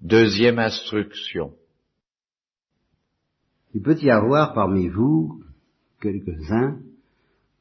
Deuxième 0.00 0.60
instruction. 0.60 1.52
Il 3.74 3.82
peut 3.82 3.96
y 4.00 4.10
avoir 4.10 4.54
parmi 4.54 4.88
vous 4.88 5.42
quelques-uns 6.00 6.78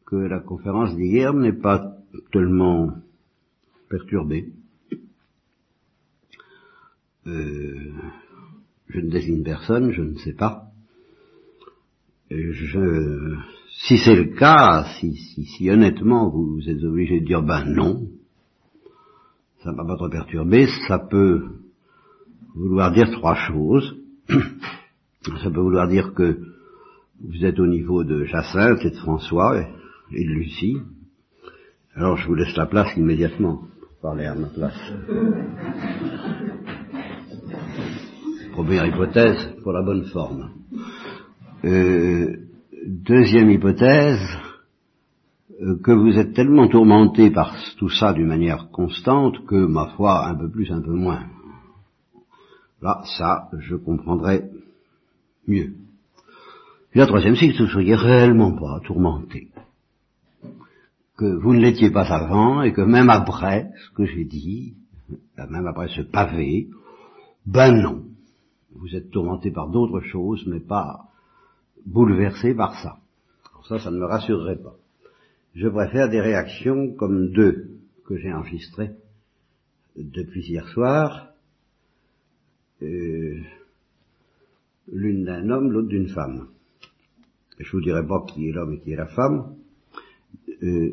que 0.05 0.15
la 0.15 0.39
conférence 0.39 0.96
d'hier 0.96 1.33
n'est 1.33 1.60
pas 1.60 1.97
tellement 2.31 2.94
perturbée. 3.89 4.53
Euh, 7.26 7.92
je 8.88 8.99
ne 8.99 9.10
désigne 9.10 9.44
personne, 9.44 9.92
je 9.92 10.04
ne 10.04 10.15
sais 10.17 10.33
pas. 10.33 10.72
Je, 12.29 13.35
si 13.72 13.97
c'est 13.97 14.15
le 14.15 14.35
cas, 14.35 14.85
si, 14.99 15.15
si, 15.15 15.46
si, 15.46 15.69
honnêtement 15.72 16.30
vous 16.30 16.62
êtes 16.70 16.84
obligé 16.84 17.20
de 17.20 17.26
dire 17.26 17.41
ben 17.41 17.66
non, 17.66 18.08
ça 19.63 19.72
ne 19.72 19.77
va 19.77 19.85
pas 19.85 19.95
trop 19.95 20.09
perturber, 20.09 20.67
ça 20.88 20.99
peut 20.99 21.48
vouloir 22.57 22.91
dire 22.91 23.09
trois 23.11 23.35
choses. 23.35 23.95
Ça 24.27 25.49
peut 25.49 25.61
vouloir 25.61 25.88
dire 25.88 26.13
que 26.13 26.38
vous 27.21 27.45
êtes 27.45 27.59
au 27.59 27.67
niveau 27.67 28.03
de 28.03 28.25
Jacinthe 28.25 28.83
et 28.85 28.91
de 28.91 28.97
François 28.97 29.59
et, 30.11 30.23
de 30.23 30.30
Lucie. 30.30 30.77
Alors 31.95 32.17
je 32.17 32.27
vous 32.27 32.35
laisse 32.35 32.55
la 32.55 32.67
place 32.67 32.95
immédiatement 32.95 33.63
pour 33.81 33.89
parler 34.02 34.25
à 34.25 34.35
ma 34.35 34.47
place. 34.47 34.80
Première 38.53 38.85
hypothèse 38.88 39.55
pour 39.63 39.73
la 39.73 39.83
bonne 39.83 40.05
forme. 40.05 40.52
Euh, 41.63 42.38
deuxième 42.85 43.49
hypothèse, 43.52 44.19
euh, 45.61 45.77
que 45.83 45.91
vous 45.91 46.17
êtes 46.17 46.33
tellement 46.33 46.67
tourmenté 46.67 47.30
par 47.31 47.55
tout 47.77 47.89
ça 47.89 48.13
d'une 48.13 48.27
manière 48.27 48.69
constante 48.71 49.45
que, 49.47 49.55
ma 49.55 49.88
foi, 49.95 50.27
un 50.27 50.35
peu 50.35 50.49
plus, 50.49 50.71
un 50.71 50.81
peu 50.81 50.94
moins. 50.94 51.23
Là, 52.81 53.02
ça, 53.17 53.49
je 53.58 53.76
comprendrais 53.76 54.50
mieux. 55.47 55.73
Et 56.94 57.00
la 57.00 57.08
troisième, 57.08 57.36
c'est 57.36 57.50
que 57.50 57.58
vous 57.58 57.64
ne 57.64 57.69
soyez 57.69 57.95
réellement 57.95 58.53
pas 58.53 58.80
tourmenté. 58.86 59.50
Que 61.17 61.25
vous 61.25 61.53
ne 61.53 61.59
l'étiez 61.59 61.89
pas 61.89 62.11
avant 62.14 62.61
et 62.61 62.73
que 62.73 62.81
même 62.81 63.09
après 63.09 63.72
ce 63.86 63.95
que 63.95 64.06
j'ai 64.06 64.25
dit, 64.25 64.75
même 65.38 65.67
après 65.67 65.88
ce 65.89 66.02
pavé, 66.02 66.69
ben 67.45 67.81
non. 67.81 68.03
Vous 68.75 68.95
êtes 68.95 69.09
tourmenté 69.09 69.50
par 69.50 69.69
d'autres 69.69 70.02
choses, 70.02 70.45
mais 70.47 70.59
pas 70.59 71.08
bouleversé 71.86 72.53
par 72.53 72.75
ça. 72.81 72.97
ça, 73.67 73.80
ça 73.80 73.89
ne 73.89 73.97
me 73.97 74.06
rassurerait 74.06 74.62
pas. 74.62 74.75
Je 75.56 75.67
préfère 75.67 76.09
des 76.09 76.22
réactions 76.22 76.94
comme 76.94 77.31
deux 77.31 77.80
que 78.06 78.17
j'ai 78.17 78.31
enregistrées 78.31 78.91
depuis 79.95 80.41
hier 80.41 80.67
soir. 80.69 81.30
Euh, 82.83 83.39
l'une 84.92 85.25
d'un 85.25 85.50
homme, 85.50 85.72
l'autre 85.72 85.89
d'une 85.89 86.09
femme. 86.09 86.47
Je 87.59 87.72
vous 87.72 87.81
dirai 87.81 88.06
pas 88.06 88.23
qui 88.28 88.47
est 88.47 88.52
l'homme 88.52 88.73
et 88.73 88.80
qui 88.80 88.92
est 88.92 88.95
la 88.95 89.08
femme, 89.08 89.56
euh, 90.64 90.92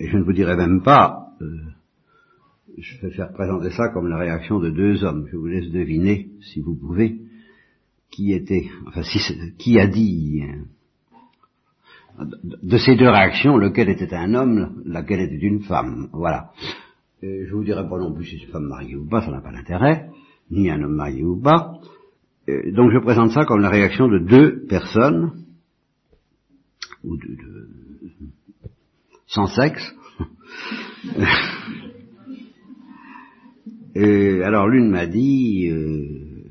je 0.00 0.16
ne 0.16 0.22
vous 0.22 0.32
dirai 0.32 0.56
même 0.56 0.82
pas, 0.82 1.28
euh, 1.40 1.60
je 2.76 3.00
vais 3.00 3.10
faire 3.10 3.32
présenter 3.32 3.70
ça 3.70 3.88
comme 3.88 4.08
la 4.08 4.18
réaction 4.18 4.58
de 4.58 4.70
deux 4.70 5.04
hommes. 5.04 5.26
Je 5.30 5.36
vous 5.36 5.46
laisse 5.46 5.70
deviner, 5.70 6.28
si 6.40 6.60
vous 6.60 6.74
pouvez, 6.74 7.20
qui 8.10 8.32
était, 8.32 8.68
enfin, 8.86 9.02
si, 9.02 9.18
qui 9.58 9.78
a 9.78 9.86
dit, 9.86 10.42
euh, 12.18 12.24
de 12.62 12.76
ces 12.76 12.96
deux 12.96 13.08
réactions, 13.08 13.56
lequel 13.56 13.88
était 13.88 14.14
un 14.14 14.34
homme, 14.34 14.82
laquelle 14.84 15.20
était 15.20 15.46
une 15.46 15.62
femme. 15.62 16.08
Voilà. 16.12 16.52
je 17.22 17.50
vous 17.50 17.64
dirai 17.64 17.88
pas 17.88 17.98
non 17.98 18.12
plus 18.12 18.24
si 18.24 18.38
c'est 18.38 18.44
une 18.44 18.52
femme 18.52 18.68
mariée 18.68 18.96
ou 18.96 19.06
pas, 19.08 19.22
ça 19.22 19.30
n'a 19.30 19.40
pas 19.40 19.52
d'intérêt, 19.52 20.10
ni 20.50 20.70
un 20.70 20.82
homme 20.82 20.96
marié 20.96 21.22
ou 21.24 21.40
pas. 21.40 21.74
Euh, 22.48 22.72
donc 22.72 22.92
je 22.92 22.98
présente 22.98 23.32
ça 23.32 23.44
comme 23.44 23.60
la 23.60 23.70
réaction 23.70 24.08
de 24.08 24.18
deux 24.18 24.66
personnes, 24.66 25.44
ou 27.02 27.16
de, 27.16 27.68
sans 29.26 29.46
sexe. 29.46 29.94
Et 33.96 34.42
alors 34.42 34.66
l'une 34.68 34.90
m'a 34.90 35.06
dit, 35.06 35.68
euh, 35.70 36.50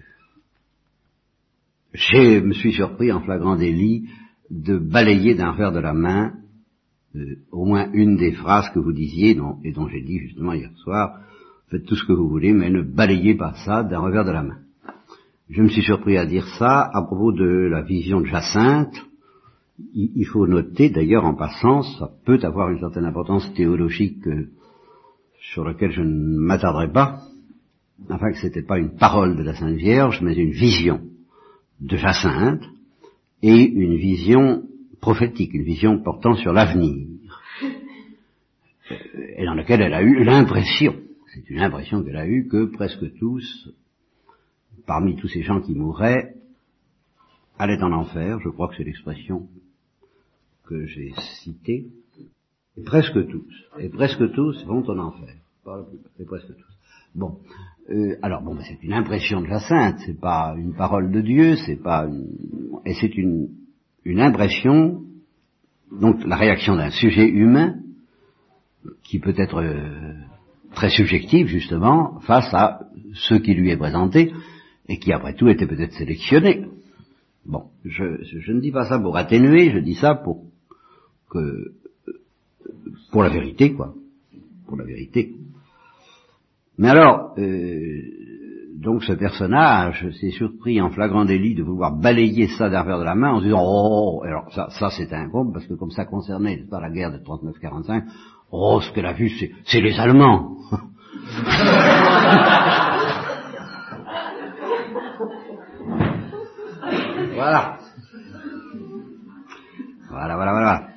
je 1.94 2.40
me 2.40 2.54
suis 2.54 2.72
surpris 2.74 3.12
en 3.12 3.22
flagrant 3.22 3.58
délit 3.58 4.08
de 4.50 4.78
balayer 4.78 5.36
d'un 5.36 5.52
revers 5.52 5.74
de 5.74 5.80
la 5.80 5.94
main 5.94 6.34
euh, 7.16 7.36
au 7.52 7.66
moins 7.66 7.92
une 7.94 8.18
des 8.18 8.31
phrases 8.31 8.70
que 8.70 8.80
vous 8.80 8.94
disiez 8.94 9.38
et 9.64 9.72
dont 9.72 9.88
j'ai 9.88 10.02
dit 10.02 10.20
justement 10.20 10.54
hier 10.54 10.72
soir, 10.78 11.20
faites 11.74 11.86
tout 11.86 11.96
ce 11.96 12.06
que 12.06 12.14
vous 12.14 12.30
voulez, 12.30 12.54
mais 12.54 12.70
ne 12.70 12.84
balayez 12.84 13.36
pas 13.36 13.54
ça 13.66 13.84
d'un 13.84 14.00
revers 14.00 14.26
de 14.26 14.32
la 14.32 14.44
main. 14.44 14.60
Je 15.50 15.62
me 15.62 15.70
suis 15.70 15.82
surpris 15.82 16.18
à 16.18 16.26
dire 16.26 16.48
ça 16.60 16.90
à 16.94 17.02
propos 17.02 17.32
de 17.32 17.68
la 17.70 17.82
vision 17.82 18.22
de 18.22 18.26
Jacinthe. 18.26 18.96
Il 19.96 20.26
faut 20.26 20.46
noter, 20.46 20.90
d'ailleurs, 20.90 21.26
en 21.26 21.34
passant, 21.34 21.82
ça 21.82 22.12
peut 22.26 22.40
avoir 22.44 22.70
une 22.70 22.80
certaine 22.80 23.06
importance 23.06 23.52
théologique 23.56 24.28
euh, 24.28 24.50
sur 25.52 25.66
laquelle 25.66 25.92
je 25.92 26.02
ne 26.02 26.38
m'attarderai 26.38 26.92
pas, 26.92 27.22
enfin 28.10 28.32
que 28.32 28.38
ce 28.38 28.46
n'était 28.46 28.62
pas 28.62 28.78
une 28.78 28.96
parole 28.96 29.36
de 29.36 29.44
la 29.44 29.56
Sainte 29.56 29.76
Vierge, 29.76 30.22
mais 30.22 30.36
une 30.36 30.52
vision 30.52 31.02
de 31.82 31.98
Jacinthe, 31.98 32.64
et 33.42 33.66
une 33.66 33.96
vision 33.96 34.64
prophétique, 35.02 35.54
une 35.54 35.64
vision 35.64 36.02
portant 36.02 36.36
sur 36.36 36.54
l'avenir, 36.54 37.08
euh, 38.92 38.96
et 39.38 39.46
dans 39.46 39.56
laquelle 39.56 39.82
elle 39.82 39.94
a 39.94 40.04
eu 40.04 40.24
l'impression, 40.24 40.96
c'est 41.34 41.50
une 41.50 41.60
impression 41.60 42.04
qu'elle 42.04 42.18
a 42.18 42.28
eue, 42.28 42.48
que 42.48 42.66
presque 42.66 43.14
tous 43.18 43.70
parmi 44.86 45.16
tous 45.16 45.28
ces 45.28 45.44
gens 45.44 45.62
qui 45.62 45.74
mourraient, 45.74 46.36
allaient 47.58 47.82
en 47.82 47.92
enfer, 47.92 48.40
je 48.42 48.50
crois 48.50 48.68
que 48.68 48.76
c'est 48.76 48.84
l'expression 48.84 49.48
que 50.66 50.86
j'ai 50.86 51.14
citée, 51.42 51.88
et 52.78 52.84
presque 52.84 53.28
tous, 53.28 53.54
et 53.80 53.90
presque 53.90 54.32
tous 54.34 54.66
vont 54.66 54.84
en 54.90 54.98
enfer, 54.98 55.36
et 56.20 56.26
presque 56.26 56.48
tous. 56.48 56.74
Bon, 57.16 57.40
euh, 57.90 58.18
alors 58.24 58.42
bon, 58.42 58.56
ben, 58.56 58.64
c'est 58.68 58.82
une 58.84 58.94
impression 58.94 59.42
de 59.42 59.48
la 59.48 59.60
sainte, 59.60 60.00
c'est 60.06 60.20
pas 60.20 60.56
une 60.58 60.74
parole 60.74 61.12
de 61.12 61.22
Dieu, 61.22 61.56
c'est 61.58 61.82
pas 61.82 62.06
une, 62.06 62.28
et 62.86 62.94
c'est 62.96 63.16
une, 63.16 63.50
une 64.04 64.20
impression, 64.20 65.04
donc 65.92 66.24
la 66.26 66.38
réaction 66.38 66.76
d'un 66.76 66.90
sujet 66.90 67.28
humain 67.28 67.80
qui 69.04 69.20
peut 69.20 69.36
être 69.38 69.58
euh, 69.58 70.14
très 70.74 70.90
subjectif 70.90 71.48
justement 71.48 72.20
face 72.22 72.54
à 72.54 72.82
ce 73.14 73.36
qui 73.36 73.54
lui 73.54 73.70
est 73.70 73.78
présenté, 73.78 74.34
et 74.88 75.00
qui 75.00 75.14
après 75.14 75.34
tout 75.34 75.48
était 75.48 75.68
peut-être 75.68 75.94
sélectionné. 75.94 76.66
Bon, 77.46 77.66
je, 77.84 78.52
ne 78.52 78.60
dis 78.62 78.72
pas 78.72 78.86
ça 78.86 79.00
pour 79.00 79.18
atténuer, 79.18 79.72
je 79.72 79.80
dis 79.80 79.96
ça 79.96 80.16
pour 80.16 80.46
que 81.30 81.74
pour 83.12 83.24
la 83.24 83.30
vérité, 83.30 83.74
quoi. 83.74 83.94
Pour 84.68 84.78
la 84.78 84.86
vérité. 84.86 85.34
Mais 86.78 86.90
alors, 86.90 87.34
euh, 87.38 88.02
donc 88.76 89.04
ce 89.04 89.14
personnage 89.14 90.10
s'est 90.20 90.32
surpris 90.32 90.82
en 90.82 90.90
flagrant 90.90 91.26
délit 91.26 91.56
de 91.56 91.64
vouloir 91.64 91.96
balayer 91.96 92.48
ça 92.48 92.70
d'un 92.70 92.84
verre 92.84 93.00
de 93.00 93.04
la 93.04 93.16
main 93.16 93.34
en 93.34 93.40
se 93.40 93.46
disant 93.46 93.64
oh 93.64 94.22
alors 94.26 94.52
ça 94.54 94.70
ça 94.72 94.90
c'est 94.90 95.14
un 95.14 95.28
groupe 95.28 95.54
parce 95.54 95.66
que 95.68 95.76
comme 95.76 95.92
ça 95.92 96.06
concernait 96.06 96.66
pas 96.70 96.82
la 96.82 96.90
guerre 96.90 97.12
de 97.12 97.20
39-45 97.20 98.04
oh 98.53 98.80
ce 98.81 98.91
qu'elle 98.94 99.06
a 99.06 99.14
vu 99.14 99.30
c'est 99.66 99.81
les 99.81 100.00
Allemands 100.00 100.56
Voilà. 107.34 107.78
Voilà, 110.09 110.36
voilà, 110.36 110.52
voilà. 110.52 110.90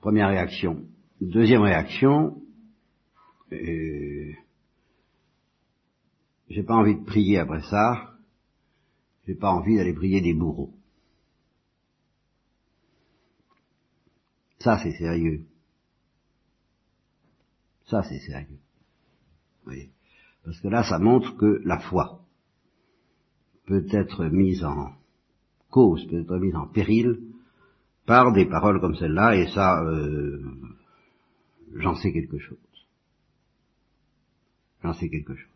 Première 0.00 0.28
réaction. 0.30 0.82
Deuxième 1.20 1.62
réaction, 1.62 2.36
euh, 3.52 4.32
j'ai 6.50 6.62
pas 6.64 6.74
envie 6.74 6.96
de 6.96 7.04
prier 7.04 7.38
après 7.38 7.62
ça, 7.70 8.14
j'ai 9.26 9.34
pas 9.34 9.50
envie 9.50 9.76
d'aller 9.76 9.94
prier 9.94 10.20
des 10.20 10.34
bourreaux. 10.34 10.73
Ça 14.64 14.78
c'est 14.82 14.96
sérieux. 14.96 15.44
Ça 17.86 18.02
c'est 18.02 18.18
sérieux. 18.20 18.58
Vous 19.60 19.66
voyez 19.66 19.90
Parce 20.42 20.58
que 20.60 20.68
là 20.68 20.82
ça 20.82 20.98
montre 20.98 21.36
que 21.36 21.60
la 21.64 21.78
foi, 21.80 22.24
peut 23.66 23.86
être 23.90 24.24
mise 24.26 24.64
en 24.64 24.92
cause, 25.70 26.06
peut 26.06 26.20
être 26.20 26.38
mise 26.38 26.56
en 26.56 26.66
péril 26.66 27.20
par 28.06 28.32
des 28.32 28.46
paroles 28.46 28.80
comme 28.80 28.96
celle-là, 28.96 29.36
et 29.36 29.48
ça, 29.48 29.82
euh, 29.82 30.42
j'en 31.74 31.94
sais 31.96 32.12
quelque 32.12 32.38
chose. 32.38 32.58
J'en 34.82 34.92
sais 34.94 35.08
quelque 35.08 35.34
chose. 35.34 35.53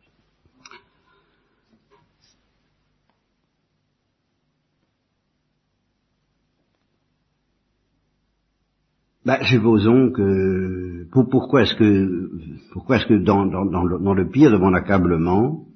Ben, 9.28 9.44
supposons 9.44 10.10
que 10.10 11.06
pourquoi 11.12 11.64
est-ce 11.64 11.74
que 11.74 12.30
pourquoi 12.72 12.96
est-ce 12.96 13.04
que 13.04 13.18
dans, 13.22 13.44
dans, 13.44 14.14
le, 14.14 14.28
pire 14.30 14.50
de 14.50 14.56
mon 14.56 14.72
accablement, 14.72 15.66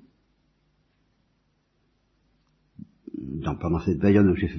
pendant 3.61 3.81
cette 3.81 4.01
période 4.01 4.27
où 4.27 4.35
j'ai 4.37 4.51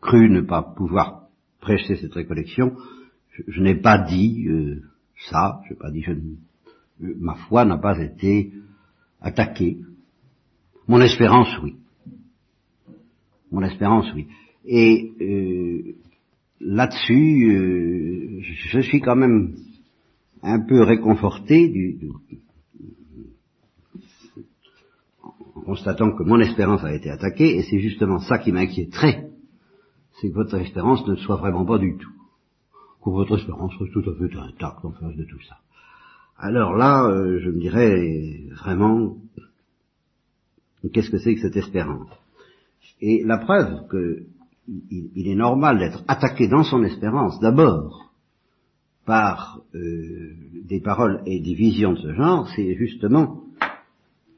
cru 0.00 0.30
ne 0.30 0.40
pas 0.40 0.62
pouvoir 0.62 1.28
prêcher 1.60 1.96
cette 1.96 2.14
récollection, 2.14 2.74
je, 3.32 3.42
je 3.48 3.60
n'ai 3.60 3.74
pas 3.74 3.98
dit 3.98 4.46
euh, 4.48 4.80
ça, 5.28 5.60
je 5.66 5.74
n'ai 5.74 5.78
pas 5.78 5.90
dit 5.90 6.00
je, 6.00 6.12
ma 7.00 7.34
foi 7.34 7.66
n'a 7.66 7.76
pas 7.76 7.98
été 8.00 8.54
attaquée. 9.20 9.76
Mon 10.86 11.02
espérance, 11.02 11.54
oui. 11.62 11.76
Mon 13.52 13.60
espérance, 13.60 14.10
oui. 14.14 14.26
Et 14.64 15.12
euh, 15.20 16.07
là-dessus, 16.60 17.50
euh, 17.50 18.40
je 18.40 18.80
suis 18.80 19.00
quand 19.00 19.16
même 19.16 19.54
un 20.42 20.60
peu 20.60 20.82
réconforté 20.82 21.68
du, 21.68 21.98
en 25.54 25.60
constatant 25.62 26.12
que 26.12 26.22
mon 26.22 26.40
espérance 26.40 26.84
a 26.84 26.94
été 26.94 27.10
attaquée, 27.10 27.56
et 27.56 27.62
c'est 27.62 27.80
justement 27.80 28.20
ça 28.20 28.38
qui 28.38 28.52
m'inquiéterait, 28.52 29.30
c'est 30.20 30.30
que 30.30 30.34
votre 30.34 30.56
espérance 30.56 31.06
ne 31.06 31.16
soit 31.16 31.36
vraiment 31.36 31.64
pas 31.64 31.78
du 31.78 31.96
tout. 31.96 32.12
Que 33.04 33.10
votre 33.10 33.38
espérance 33.38 33.72
soit 33.74 33.88
tout 33.92 34.10
à 34.10 34.14
fait 34.14 34.36
intacte 34.36 34.84
en 34.84 34.92
face 34.92 35.16
de 35.16 35.24
tout 35.24 35.40
ça. 35.48 35.58
Alors 36.36 36.76
là, 36.76 37.04
euh, 37.04 37.40
je 37.40 37.50
me 37.50 37.60
dirais 37.60 38.44
vraiment, 38.62 39.16
qu'est-ce 40.92 41.10
que 41.10 41.18
c'est 41.18 41.34
que 41.34 41.40
cette 41.40 41.56
espérance? 41.56 42.10
Et 43.00 43.22
la 43.24 43.38
preuve 43.38 43.86
qu'il 44.88 45.28
est 45.28 45.34
normal 45.34 45.78
d'être 45.78 46.04
attaqué 46.08 46.48
dans 46.48 46.64
son 46.64 46.82
espérance, 46.84 47.40
d'abord, 47.40 48.12
par 49.06 49.60
euh, 49.74 50.34
des 50.64 50.80
paroles 50.80 51.22
et 51.26 51.40
des 51.40 51.54
visions 51.54 51.94
de 51.94 51.98
ce 51.98 52.12
genre, 52.14 52.48
c'est 52.54 52.74
justement 52.74 53.42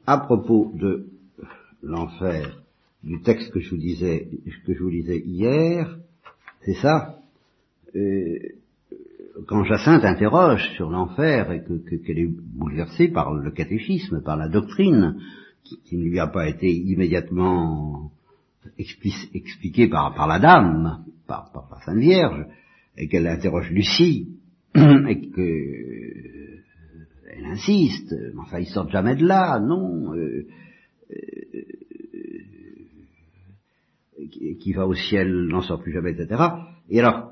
à 0.07 0.17
propos 0.17 0.71
de 0.75 1.07
l'enfer, 1.83 2.61
du 3.03 3.21
texte 3.21 3.51
que 3.51 3.59
je 3.59 3.69
vous 3.71 3.81
disais, 3.81 4.29
que 4.65 4.73
je 4.73 4.83
vous 4.83 4.89
lisais 4.89 5.19
hier, 5.19 5.97
c'est 6.63 6.75
ça. 6.75 7.17
Euh, 7.95 8.37
quand 9.47 9.63
Jacinthe 9.63 10.05
interroge 10.05 10.69
sur 10.75 10.89
l'enfer 10.89 11.51
et 11.51 11.63
qu'elle 12.05 12.19
est 12.19 12.29
bouleversée 12.29 13.07
par 13.07 13.33
le 13.33 13.51
catéchisme, 13.51 14.21
par 14.21 14.37
la 14.37 14.47
doctrine, 14.47 15.17
qui, 15.63 15.97
ne 15.97 16.03
lui 16.03 16.19
a 16.19 16.27
pas 16.27 16.47
été 16.49 16.71
immédiatement 16.71 18.11
expliquée 18.77 19.87
par, 19.87 20.27
la 20.27 20.39
dame, 20.39 21.05
par, 21.27 21.51
la 21.71 21.85
Sainte 21.85 21.99
Vierge, 21.99 22.45
et 22.97 23.07
qu'elle 23.07 23.27
interroge 23.27 23.71
Lucie, 23.71 24.29
et 24.75 25.29
que 25.29 25.41
euh, 25.41 26.63
elle 27.33 27.45
insiste, 27.45 28.15
enfin 28.39 28.59
ils 28.59 28.67
sortent 28.67 28.91
jamais 28.91 29.15
de 29.15 29.25
là, 29.25 29.59
non, 29.59 30.13
euh, 30.13 30.47
euh, 31.11 31.61
qui, 34.59 34.73
va 34.73 34.87
au 34.87 34.93
ciel 34.93 35.47
n'en 35.47 35.61
sort 35.61 35.81
plus 35.81 35.91
jamais, 35.91 36.11
etc. 36.11 36.41
Et 36.89 36.99
alors, 36.99 37.31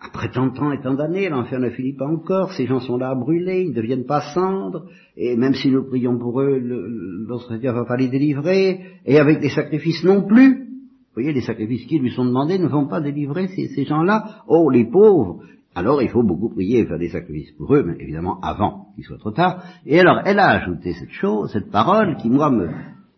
après 0.00 0.30
tant 0.30 0.48
de 0.48 0.54
temps 0.54 0.72
et 0.72 0.80
tant 0.80 0.94
d'années, 0.94 1.28
l'enfer 1.28 1.58
ne 1.58 1.70
finit 1.70 1.94
pas 1.94 2.06
encore, 2.06 2.52
ces 2.52 2.66
gens 2.66 2.80
sont 2.80 2.98
là 2.98 3.10
à 3.10 3.14
brûler, 3.14 3.62
ils 3.62 3.70
ne 3.70 3.74
deviennent 3.74 4.06
pas 4.06 4.20
cendres, 4.34 4.86
et 5.16 5.36
même 5.36 5.54
si 5.54 5.70
nous 5.70 5.84
prions 5.84 6.18
pour 6.18 6.40
eux, 6.40 6.60
notre 6.60 7.56
Dieu 7.56 7.70
va 7.72 7.84
pas 7.84 7.96
les 7.96 8.08
délivrer, 8.08 8.80
et 9.04 9.18
avec 9.18 9.40
des 9.40 9.50
sacrifices 9.50 10.04
non 10.04 10.22
plus. 10.22 10.64
Vous 10.64 11.22
voyez, 11.22 11.32
les 11.32 11.40
sacrifices 11.40 11.86
qui 11.86 11.98
lui 11.98 12.10
sont 12.10 12.26
demandés 12.26 12.58
ne 12.58 12.68
vont 12.68 12.88
pas 12.88 13.00
délivrer 13.00 13.48
ces, 13.48 13.68
ces 13.68 13.84
gens-là. 13.84 14.42
Oh, 14.48 14.68
les 14.68 14.84
pauvres, 14.84 15.40
alors 15.74 16.02
il 16.02 16.08
faut 16.08 16.22
beaucoup 16.22 16.48
prier 16.48 16.80
et 16.80 16.86
faire 16.86 16.98
des 16.98 17.10
sacrifices 17.10 17.52
pour 17.52 17.74
eux, 17.74 17.84
mais 17.86 17.96
évidemment 18.00 18.38
avant 18.40 18.88
qu'il 18.94 19.04
soit 19.04 19.18
trop 19.18 19.30
tard. 19.30 19.62
Et 19.84 20.00
alors 20.00 20.20
elle 20.24 20.38
a 20.38 20.48
ajouté 20.48 20.92
cette 20.92 21.10
chose, 21.10 21.52
cette 21.52 21.70
parole 21.70 22.16
qui 22.16 22.30
moi 22.30 22.50
me, 22.50 22.68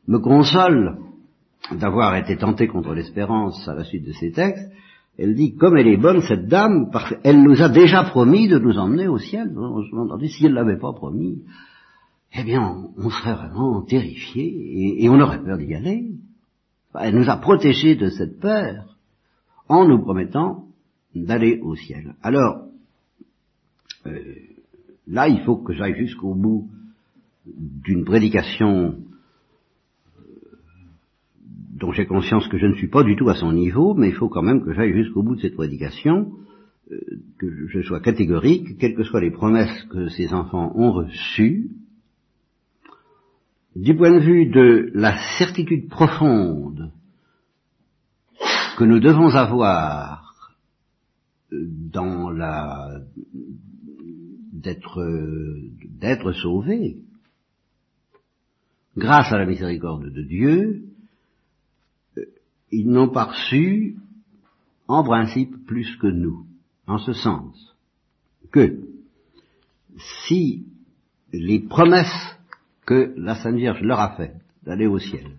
me 0.06 0.18
console 0.18 0.98
d'avoir 1.72 2.16
été 2.16 2.36
tentée 2.36 2.66
contre 2.66 2.94
l'espérance 2.94 3.68
à 3.68 3.74
la 3.74 3.84
suite 3.84 4.04
de 4.04 4.12
ces 4.12 4.32
textes. 4.32 4.72
Elle 5.18 5.34
dit, 5.34 5.56
comme 5.56 5.76
elle 5.76 5.88
est 5.88 5.96
bonne, 5.96 6.22
cette 6.22 6.46
dame, 6.46 6.90
parce 6.92 7.12
qu'elle 7.12 7.42
nous 7.42 7.60
a 7.60 7.68
déjà 7.68 8.04
promis 8.04 8.46
de 8.46 8.58
nous 8.58 8.78
emmener 8.78 9.08
au 9.08 9.18
ciel. 9.18 9.52
entendu, 9.58 10.28
si 10.28 10.46
elle 10.46 10.52
ne 10.52 10.56
l'avait 10.56 10.78
pas 10.78 10.92
promis, 10.92 11.42
eh 12.38 12.44
bien, 12.44 12.86
on, 12.96 13.10
serait 13.10 13.34
vraiment 13.34 13.82
terrifié 13.82 15.02
et, 15.02 15.08
on 15.08 15.20
aurait 15.20 15.42
peur 15.42 15.58
d'y 15.58 15.74
aller. 15.74 16.12
Elle 17.00 17.16
nous 17.16 17.28
a 17.28 17.36
protégés 17.36 17.96
de 17.96 18.10
cette 18.10 18.38
peur 18.38 18.96
en 19.68 19.88
nous 19.88 20.00
promettant 20.00 20.66
d'aller 21.16 21.58
au 21.62 21.74
ciel. 21.74 22.14
Alors, 22.22 22.66
euh, 24.06 24.20
là, 25.08 25.28
il 25.28 25.40
faut 25.40 25.56
que 25.56 25.72
j'aille 25.72 25.96
jusqu'au 25.96 26.34
bout 26.34 26.68
d'une 27.44 28.04
prédication 28.04 28.98
dont 31.78 31.92
j'ai 31.92 32.06
conscience 32.06 32.46
que 32.48 32.58
je 32.58 32.66
ne 32.66 32.74
suis 32.74 32.88
pas 32.88 33.02
du 33.02 33.16
tout 33.16 33.28
à 33.28 33.34
son 33.34 33.52
niveau, 33.52 33.94
mais 33.94 34.08
il 34.08 34.14
faut 34.14 34.28
quand 34.28 34.42
même 34.42 34.64
que 34.64 34.72
j'aille 34.72 34.92
jusqu'au 34.92 35.22
bout 35.22 35.36
de 35.36 35.40
cette 35.40 35.54
prédication, 35.54 36.32
euh, 36.90 36.98
que 37.38 37.68
je 37.68 37.82
sois 37.82 38.00
catégorique, 38.00 38.78
quelles 38.78 38.94
que 38.94 39.04
soient 39.04 39.20
les 39.20 39.30
promesses 39.30 39.84
que 39.90 40.08
ces 40.08 40.32
enfants 40.32 40.72
ont 40.74 40.92
reçues, 40.92 41.70
du 43.76 43.94
point 43.96 44.12
de 44.12 44.24
vue 44.24 44.46
de 44.46 44.90
la 44.94 45.16
certitude 45.38 45.88
profonde 45.88 46.90
que 48.76 48.84
nous 48.84 49.00
devons 49.00 49.34
avoir 49.34 50.48
dans 51.50 52.30
la 52.30 53.00
d'être 54.52 55.00
d'être 56.00 56.32
sauvé 56.32 56.96
grâce 58.96 59.32
à 59.32 59.38
la 59.38 59.46
miséricorde 59.46 60.12
de 60.12 60.22
Dieu, 60.22 60.82
euh, 60.82 60.97
ils 62.70 62.88
n'ont 62.88 63.08
pas 63.08 63.24
reçu 63.24 63.96
en 64.86 65.04
principe 65.04 65.66
plus 65.66 65.96
que 65.96 66.06
nous, 66.06 66.46
en 66.86 66.98
ce 66.98 67.12
sens 67.12 67.76
que 68.50 68.80
si 70.28 70.66
les 71.32 71.60
promesses 71.60 72.38
que 72.86 73.12
la 73.16 73.34
Sainte 73.34 73.56
Vierge 73.56 73.82
leur 73.82 74.00
a 74.00 74.16
faites 74.16 74.40
d'aller 74.64 74.86
au 74.86 74.98
ciel 74.98 75.32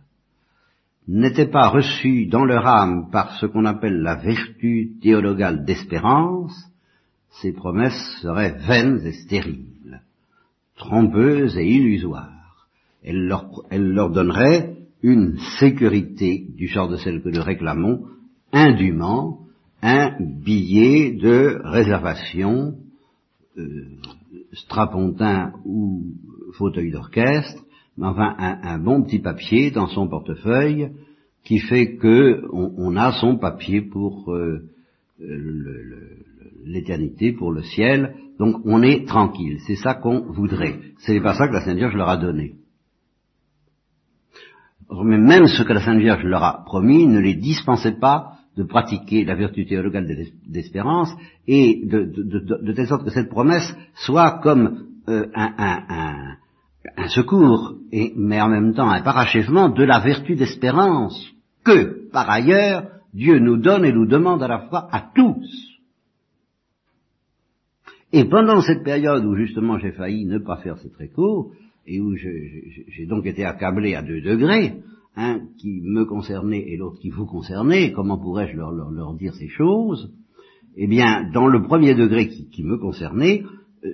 n'étaient 1.07 1.47
pas 1.47 1.69
reçus 1.69 2.27
dans 2.27 2.45
leur 2.45 2.67
âme 2.67 3.09
par 3.09 3.35
ce 3.39 3.47
qu'on 3.47 3.65
appelle 3.65 4.01
la 4.01 4.15
vertu 4.15 4.91
théologale 5.01 5.65
d'espérance, 5.65 6.55
ces 7.41 7.51
promesses 7.51 8.19
seraient 8.21 8.57
vaines 8.67 9.01
et 9.03 9.13
stériles, 9.13 10.01
trompeuses 10.75 11.57
et 11.57 11.67
illusoires. 11.67 12.67
Elles 13.01 13.25
leur 13.25 14.09
donneraient 14.11 14.78
une 15.01 15.37
sécurité 15.59 16.45
du 16.55 16.67
genre 16.67 16.89
de 16.89 16.97
celle 16.97 17.21
que 17.21 17.29
nous 17.29 17.43
réclamons, 17.43 18.05
indûment, 18.51 19.39
un 19.81 20.15
billet 20.19 21.11
de 21.11 21.61
réservation, 21.63 22.75
euh, 23.57 23.85
strapontin 24.53 25.53
ou 25.65 26.03
fauteuil 26.53 26.91
d'orchestre, 26.91 27.63
enfin 28.01 28.35
un, 28.37 28.79
bon 28.79 29.03
petit 29.03 29.19
papier 29.19 29.71
dans 29.71 29.87
son 29.87 30.07
portefeuille 30.07 30.89
qui 31.43 31.59
fait 31.59 31.95
que 31.95 32.45
on, 32.51 32.95
a 32.95 33.11
son 33.13 33.37
papier 33.37 33.81
pour 33.81 34.33
euh, 34.33 34.69
l'éternité, 36.65 37.31
pour 37.31 37.51
le 37.51 37.63
ciel, 37.63 38.15
donc 38.37 38.57
on 38.65 38.81
est 38.81 39.07
tranquille. 39.07 39.59
C'est 39.67 39.75
ça 39.75 39.93
qu'on 39.93 40.21
voudrait. 40.31 40.79
Ce 40.99 41.11
n'est 41.11 41.21
pas 41.21 41.33
ça 41.33 41.47
que 41.47 41.53
la 41.53 41.61
Sainte 41.61 41.77
Vierge 41.77 41.95
leur 41.95 42.09
a 42.09 42.17
donné. 42.17 42.55
Même 44.91 45.47
ce 45.47 45.63
que 45.63 45.73
la 45.73 45.81
Sainte 45.81 45.99
Vierge 45.99 46.23
leur 46.23 46.43
a 46.43 46.63
promis 46.65 47.05
ne 47.05 47.19
les 47.19 47.35
dispensait 47.35 47.99
pas 47.99 48.33
de 48.57 48.63
pratiquer 48.63 49.23
la 49.23 49.35
vertu 49.35 49.65
théologale 49.65 50.07
d'espérance 50.47 51.15
et 51.47 51.81
de, 51.85 52.73
telle 52.73 52.87
sorte 52.87 53.05
que 53.05 53.11
cette 53.11 53.29
promesse 53.29 53.75
soit 53.93 54.39
comme 54.41 54.87
euh, 55.07 55.27
un, 55.35 56.35
un 56.97 57.07
secours, 57.07 57.75
et, 57.91 58.13
mais 58.15 58.41
en 58.41 58.49
même 58.49 58.73
temps 58.73 58.89
un 58.89 59.01
parachèvement 59.01 59.69
de 59.69 59.83
la 59.83 59.99
vertu 59.99 60.35
d'espérance 60.35 61.33
que, 61.63 62.09
par 62.11 62.29
ailleurs, 62.29 62.87
Dieu 63.13 63.39
nous 63.39 63.57
donne 63.57 63.85
et 63.85 63.93
nous 63.93 64.05
demande 64.05 64.43
à 64.43 64.47
la 64.47 64.67
fois 64.67 64.87
à 64.91 65.11
tous. 65.13 65.69
Et 68.11 68.25
pendant 68.25 68.61
cette 68.61 68.83
période 68.83 69.25
où 69.25 69.35
justement 69.35 69.77
j'ai 69.77 69.91
failli 69.91 70.25
ne 70.25 70.39
pas 70.39 70.57
faire 70.57 70.77
ce 70.77 70.87
très 70.87 71.09
et 71.89 71.99
où 71.99 72.15
j'ai 72.15 73.05
donc 73.07 73.25
été 73.25 73.43
accablé 73.43 73.95
à 73.95 74.03
deux 74.03 74.21
degrés, 74.21 74.75
un 75.15 75.41
qui 75.57 75.81
me 75.81 76.05
concernait 76.05 76.63
et 76.67 76.77
l'autre 76.77 76.99
qui 76.99 77.09
vous 77.09 77.25
concernait, 77.25 77.91
comment 77.91 78.17
pourrais-je 78.17 78.55
leur, 78.55 78.71
leur, 78.71 79.15
dire 79.15 79.33
ces 79.33 79.49
choses? 79.49 80.13
Eh 80.77 80.87
bien, 80.87 81.29
dans 81.33 81.47
le 81.47 81.63
premier 81.63 81.95
degré 81.95 82.27
qui, 82.27 82.63
me 82.63 82.77
concernait, 82.77 83.43
euh, 83.83 83.89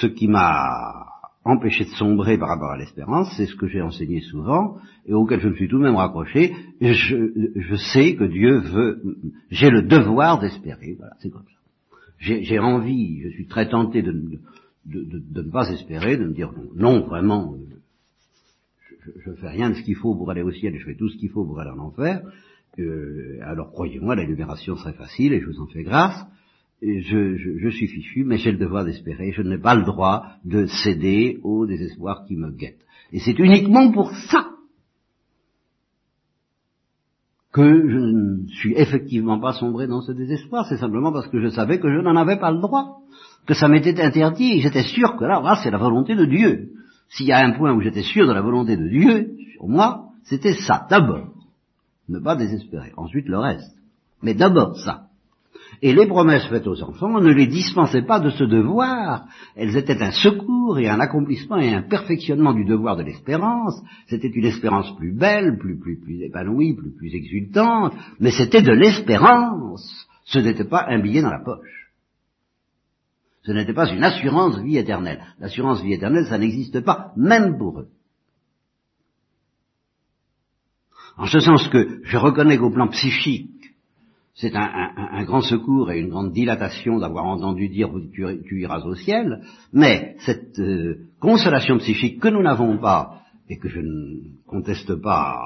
ce 0.00 0.06
qui 0.06 0.28
m'a 0.28 1.06
empêcher 1.44 1.84
de 1.84 1.90
sombrer 1.90 2.38
par 2.38 2.50
rapport 2.50 2.70
à 2.70 2.78
l'espérance, 2.78 3.32
c'est 3.36 3.46
ce 3.46 3.56
que 3.56 3.66
j'ai 3.66 3.82
enseigné 3.82 4.20
souvent, 4.20 4.76
et 5.06 5.12
auquel 5.12 5.40
je 5.40 5.48
me 5.48 5.54
suis 5.54 5.68
tout 5.68 5.78
de 5.78 5.82
même 5.82 5.96
raccroché, 5.96 6.54
je, 6.80 7.50
je 7.56 7.74
sais 7.74 8.14
que 8.14 8.24
Dieu 8.24 8.60
veut, 8.60 9.02
j'ai 9.50 9.70
le 9.70 9.82
devoir 9.82 10.38
d'espérer, 10.38 10.94
voilà, 10.98 11.14
c'est 11.18 11.30
comme 11.30 11.42
ça. 11.42 11.60
J'ai 12.18 12.58
envie, 12.58 13.22
je 13.22 13.28
suis 13.30 13.46
très 13.46 13.68
tenté 13.68 14.02
de, 14.02 14.12
de, 14.86 15.00
de, 15.02 15.18
de, 15.18 15.42
ne 15.42 15.50
pas 15.50 15.70
espérer, 15.70 16.16
de 16.16 16.24
me 16.24 16.32
dire 16.32 16.52
non, 16.74 17.06
vraiment, 17.06 17.56
je 19.24 19.30
ne 19.30 19.36
fais 19.36 19.48
rien 19.48 19.70
de 19.70 19.74
ce 19.74 19.82
qu'il 19.82 19.96
faut 19.96 20.14
pour 20.14 20.30
aller 20.30 20.42
au 20.42 20.50
ciel 20.50 20.76
je 20.78 20.84
fais 20.84 20.94
tout 20.94 21.08
ce 21.08 21.16
qu'il 21.16 21.30
faut 21.30 21.44
pour 21.44 21.60
aller 21.60 21.70
en 21.70 21.78
enfer, 21.78 22.22
euh, 22.78 23.38
alors 23.42 23.72
croyez-moi, 23.72 24.14
la 24.14 24.24
libération 24.24 24.76
serait 24.76 24.92
facile 24.92 25.32
et 25.32 25.40
je 25.40 25.46
vous 25.46 25.60
en 25.60 25.66
fais 25.66 25.82
grâce. 25.82 26.24
Je, 26.82 27.36
je, 27.36 27.58
je, 27.58 27.68
suis 27.68 27.88
fichu, 27.88 28.24
mais 28.24 28.38
j'ai 28.38 28.52
le 28.52 28.58
devoir 28.58 28.86
d'espérer. 28.86 29.32
Je 29.32 29.42
n'ai 29.42 29.58
pas 29.58 29.74
le 29.74 29.84
droit 29.84 30.24
de 30.44 30.64
céder 30.66 31.38
au 31.42 31.66
désespoir 31.66 32.24
qui 32.26 32.36
me 32.36 32.50
guette. 32.50 32.80
Et 33.12 33.18
c'est 33.18 33.38
uniquement 33.38 33.90
pour 33.92 34.12
ça 34.12 34.46
que 37.52 37.88
je 37.88 37.98
ne 37.98 38.46
suis 38.48 38.74
effectivement 38.74 39.40
pas 39.40 39.52
sombré 39.54 39.86
dans 39.86 40.02
ce 40.02 40.12
désespoir. 40.12 40.66
C'est 40.68 40.76
simplement 40.76 41.12
parce 41.12 41.28
que 41.28 41.40
je 41.40 41.48
savais 41.48 41.80
que 41.80 41.92
je 41.92 42.00
n'en 42.00 42.16
avais 42.16 42.38
pas 42.38 42.52
le 42.52 42.60
droit, 42.60 42.98
que 43.46 43.54
ça 43.54 43.68
m'était 43.68 44.00
interdit, 44.00 44.52
et 44.52 44.60
j'étais 44.60 44.84
sûr 44.84 45.16
que 45.16 45.24
là, 45.24 45.40
là 45.40 45.58
c'est 45.62 45.70
la 45.70 45.78
volonté 45.78 46.14
de 46.14 46.24
Dieu. 46.26 46.70
S'il 47.08 47.26
y 47.26 47.32
a 47.32 47.44
un 47.44 47.52
point 47.52 47.72
où 47.72 47.80
j'étais 47.80 48.02
sûr 48.02 48.28
de 48.28 48.32
la 48.32 48.40
volonté 48.40 48.76
de 48.76 48.86
Dieu, 48.86 49.32
sur 49.54 49.66
moi, 49.66 50.10
c'était 50.22 50.54
ça, 50.54 50.86
d'abord. 50.88 51.34
Ne 52.08 52.20
pas 52.20 52.36
désespérer. 52.36 52.92
Ensuite, 52.96 53.26
le 53.26 53.38
reste. 53.38 53.76
Mais 54.22 54.34
d'abord 54.34 54.76
ça. 54.76 55.09
Et 55.82 55.94
les 55.94 56.06
promesses 56.06 56.46
faites 56.46 56.66
aux 56.66 56.82
enfants 56.82 57.20
ne 57.20 57.32
les 57.32 57.46
dispensaient 57.46 58.04
pas 58.04 58.20
de 58.20 58.30
ce 58.30 58.44
devoir. 58.44 59.26
Elles 59.56 59.76
étaient 59.76 60.02
un 60.02 60.10
secours 60.10 60.78
et 60.78 60.88
un 60.88 61.00
accomplissement 61.00 61.58
et 61.58 61.72
un 61.72 61.82
perfectionnement 61.82 62.52
du 62.52 62.64
devoir 62.64 62.96
de 62.96 63.02
l'espérance. 63.02 63.80
C'était 64.06 64.28
une 64.28 64.44
espérance 64.44 64.94
plus 64.96 65.12
belle, 65.12 65.58
plus, 65.58 65.78
plus, 65.78 65.98
plus 65.98 66.22
épanouie, 66.22 66.74
plus, 66.74 66.94
plus 66.94 67.14
exultante, 67.14 67.94
mais 68.18 68.30
c'était 68.30 68.62
de 68.62 68.72
l'espérance. 68.72 70.06
Ce 70.24 70.38
n'était 70.38 70.64
pas 70.64 70.86
un 70.88 71.00
billet 71.00 71.22
dans 71.22 71.30
la 71.30 71.42
poche. 71.42 71.80
Ce 73.42 73.52
n'était 73.52 73.72
pas 73.72 73.90
une 73.90 74.04
assurance 74.04 74.58
vie 74.58 74.76
éternelle. 74.76 75.24
L'assurance 75.38 75.82
vie 75.82 75.94
éternelle, 75.94 76.26
ça 76.26 76.38
n'existe 76.38 76.80
pas, 76.80 77.12
même 77.16 77.56
pour 77.56 77.80
eux. 77.80 77.88
En 81.16 81.26
ce 81.26 81.40
sens 81.40 81.68
que 81.68 82.00
je 82.02 82.16
reconnais 82.16 82.58
qu'au 82.58 82.70
plan 82.70 82.88
psychique, 82.88 83.59
c'est 84.40 84.56
un, 84.56 85.24
grand 85.24 85.42
secours 85.42 85.90
et 85.90 86.00
une 86.00 86.08
grande 86.08 86.32
dilatation 86.32 86.98
d'avoir 86.98 87.26
entendu 87.26 87.68
dire 87.68 87.90
tu, 88.12 88.24
tu, 88.46 88.60
iras 88.62 88.80
au 88.86 88.94
ciel, 88.94 89.42
mais 89.72 90.16
cette 90.20 90.58
euh, 90.58 91.08
consolation 91.20 91.76
psychique 91.78 92.20
que 92.20 92.28
nous 92.28 92.42
n'avons 92.42 92.78
pas 92.78 93.20
et 93.50 93.58
que 93.58 93.68
je 93.68 93.80
ne 93.80 94.20
conteste 94.46 94.94
pas 94.94 95.36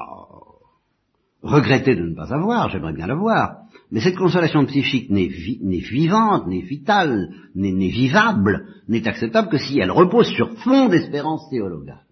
regretter 1.41 1.95
de 1.95 2.03
ne 2.03 2.15
pas 2.15 2.33
avoir, 2.33 2.69
j'aimerais 2.69 2.93
bien 2.93 3.07
l'avoir, 3.07 3.57
mais 3.91 3.99
cette 3.99 4.15
consolation 4.15 4.65
psychique 4.65 5.09
n'est 5.09 5.27
vi 5.27 5.59
vivante, 5.61 6.47
n'est 6.47 6.61
vitale, 6.61 7.29
n'est 7.53 7.71
vivable, 7.71 8.65
n'est 8.87 9.07
acceptable 9.07 9.49
que 9.49 9.57
si 9.57 9.79
elle 9.79 9.91
repose 9.91 10.27
sur 10.27 10.57
fond 10.59 10.87
d'espérance 10.87 11.49
théologale. 11.49 12.04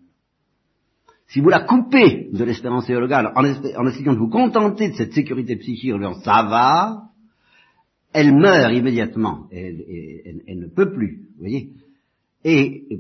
Si 1.34 1.42
vous 1.42 1.50
la 1.50 1.62
coupez 1.62 2.30
de 2.32 2.44
l'espérance 2.44 2.86
théologale 2.86 3.32
en, 3.36 3.44
essayant 3.88 4.14
de 4.14 4.20
vous 4.20 4.30
contenter 4.30 4.90
de 4.90 4.94
cette 4.94 5.14
sécurité 5.14 5.56
psychique 5.56 5.92
en 5.96 6.14
ça 6.22 6.44
va, 6.44 7.06
elle 8.14 8.36
meurt 8.36 8.72
immédiatement, 8.72 9.48
elle, 9.52 10.44
ne 10.48 10.68
peut 10.68 10.94
plus, 10.94 11.24
vous 11.32 11.40
voyez. 11.40 11.72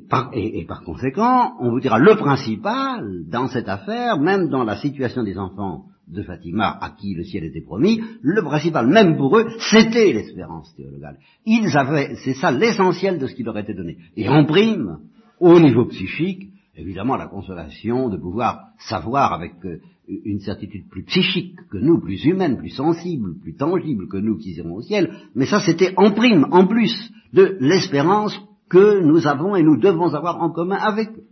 Par, 0.09 0.31
et, 0.33 0.65
par, 0.65 0.81
conséquent, 0.83 1.53
on 1.59 1.69
vous 1.69 1.79
dira 1.79 1.99
le 1.99 2.15
principal 2.15 3.23
dans 3.29 3.49
cette 3.49 3.69
affaire, 3.69 4.19
même 4.19 4.49
dans 4.49 4.63
la 4.63 4.77
situation 4.77 5.21
des 5.21 5.37
enfants 5.37 5.83
de 6.07 6.23
Fatima 6.23 6.75
à 6.81 6.89
qui 6.89 7.13
le 7.13 7.25
ciel 7.25 7.43
était 7.43 7.61
promis, 7.61 8.01
le 8.23 8.41
principal, 8.41 8.87
même 8.87 9.15
pour 9.15 9.37
eux, 9.37 9.45
c'était 9.59 10.11
l'espérance 10.11 10.73
théologale. 10.75 11.19
Ils 11.45 11.77
avaient, 11.77 12.15
c'est 12.23 12.33
ça 12.33 12.51
l'essentiel 12.51 13.19
de 13.19 13.27
ce 13.27 13.35
qui 13.35 13.43
leur 13.43 13.59
était 13.59 13.75
donné. 13.75 13.97
Et 14.17 14.27
en 14.27 14.43
prime, 14.45 15.01
au 15.39 15.59
niveau 15.59 15.85
psychique, 15.85 16.52
évidemment 16.75 17.15
la 17.15 17.27
consolation 17.27 18.09
de 18.09 18.17
pouvoir 18.17 18.69
savoir 18.79 19.33
avec 19.33 19.53
euh, 19.65 19.79
une 20.07 20.39
certitude 20.39 20.89
plus 20.89 21.03
psychique 21.03 21.55
que 21.69 21.77
nous, 21.77 21.99
plus 21.99 22.23
humaine, 22.25 22.57
plus 22.57 22.69
sensible, 22.69 23.39
plus 23.39 23.55
tangible 23.55 24.07
que 24.07 24.17
nous 24.17 24.37
qui 24.37 24.51
irons 24.53 24.75
au 24.75 24.81
ciel, 24.81 25.13
mais 25.35 25.45
ça 25.45 25.59
c'était 25.59 25.93
en 25.97 26.11
prime, 26.11 26.47
en 26.51 26.67
plus 26.67 26.93
de 27.31 27.57
l'espérance 27.59 28.37
que 28.69 29.01
nous 29.01 29.27
avons 29.27 29.55
et 29.55 29.63
nous 29.63 29.77
devons 29.77 30.13
avoir 30.13 30.41
en 30.41 30.49
commun 30.49 30.77
avec 30.77 31.09
eux. 31.09 31.27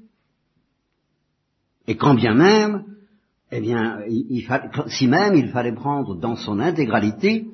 Et 1.88 1.96
quand 1.96 2.14
bien 2.14 2.36
même, 2.36 2.86
eh 3.52 3.60
bien, 3.60 4.00
il, 4.08 4.26
il 4.30 4.48
si 4.88 5.08
même 5.08 5.36
il 5.36 5.50
fallait 5.50 5.74
prendre 5.74 6.16
dans 6.16 6.36
son 6.36 6.60
intégralité, 6.60 7.48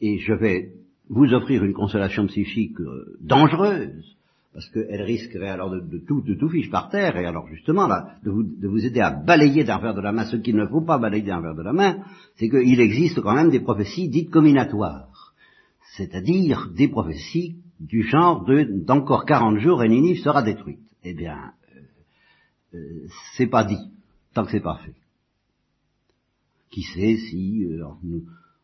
et 0.00 0.18
je 0.18 0.32
vais 0.32 0.72
vous 1.08 1.32
offrir 1.32 1.62
une 1.64 1.74
consolation 1.74 2.26
psychique 2.26 2.80
euh, 2.80 3.16
dangereuse, 3.20 4.16
parce 4.54 4.68
qu'elle 4.70 5.02
risquerait 5.02 5.48
alors 5.48 5.70
de, 5.70 5.98
tout, 5.98 6.22
de 6.22 6.34
tout 6.34 6.48
fiche 6.48 6.70
par 6.70 6.88
terre, 6.88 7.16
et 7.16 7.26
alors 7.26 7.48
justement 7.48 7.88
là, 7.88 8.14
de 8.22 8.30
vous, 8.30 8.44
de 8.44 8.68
vous 8.68 8.86
aider 8.86 9.00
à 9.00 9.10
balayer 9.10 9.64
d'un 9.64 9.78
verre 9.78 9.94
de 9.94 10.00
la 10.00 10.12
main 10.12 10.26
ce 10.26 10.36
qu'il 10.36 10.54
ne 10.54 10.66
faut 10.66 10.80
pas 10.80 10.96
balayer 10.96 11.24
d'un 11.24 11.40
verre 11.40 11.56
de 11.56 11.62
la 11.62 11.72
main, 11.72 12.04
c'est 12.36 12.48
qu'il 12.48 12.80
existe 12.80 13.20
quand 13.20 13.34
même 13.34 13.50
des 13.50 13.58
prophéties 13.58 14.08
dites 14.08 14.30
combinatoires, 14.30 15.34
c'est-à-dire 15.96 16.70
des 16.76 16.86
prophéties 16.86 17.56
du 17.80 18.04
genre 18.04 18.44
de 18.44 18.62
d'encore 18.86 19.24
40 19.24 19.58
jours 19.58 19.82
et 19.82 19.88
Ninive 19.88 20.22
sera 20.22 20.44
détruite. 20.44 20.78
Eh 21.02 21.14
bien, 21.14 21.52
euh, 21.74 22.78
euh, 22.78 23.08
c'est 23.36 23.48
pas 23.48 23.64
dit, 23.64 23.90
tant 24.34 24.44
que 24.44 24.52
c'est 24.52 24.60
pas 24.60 24.78
fait. 24.84 24.94
Qui 26.70 26.82
sait 26.82 27.16
si, 27.16 27.64
euh, 27.64 27.84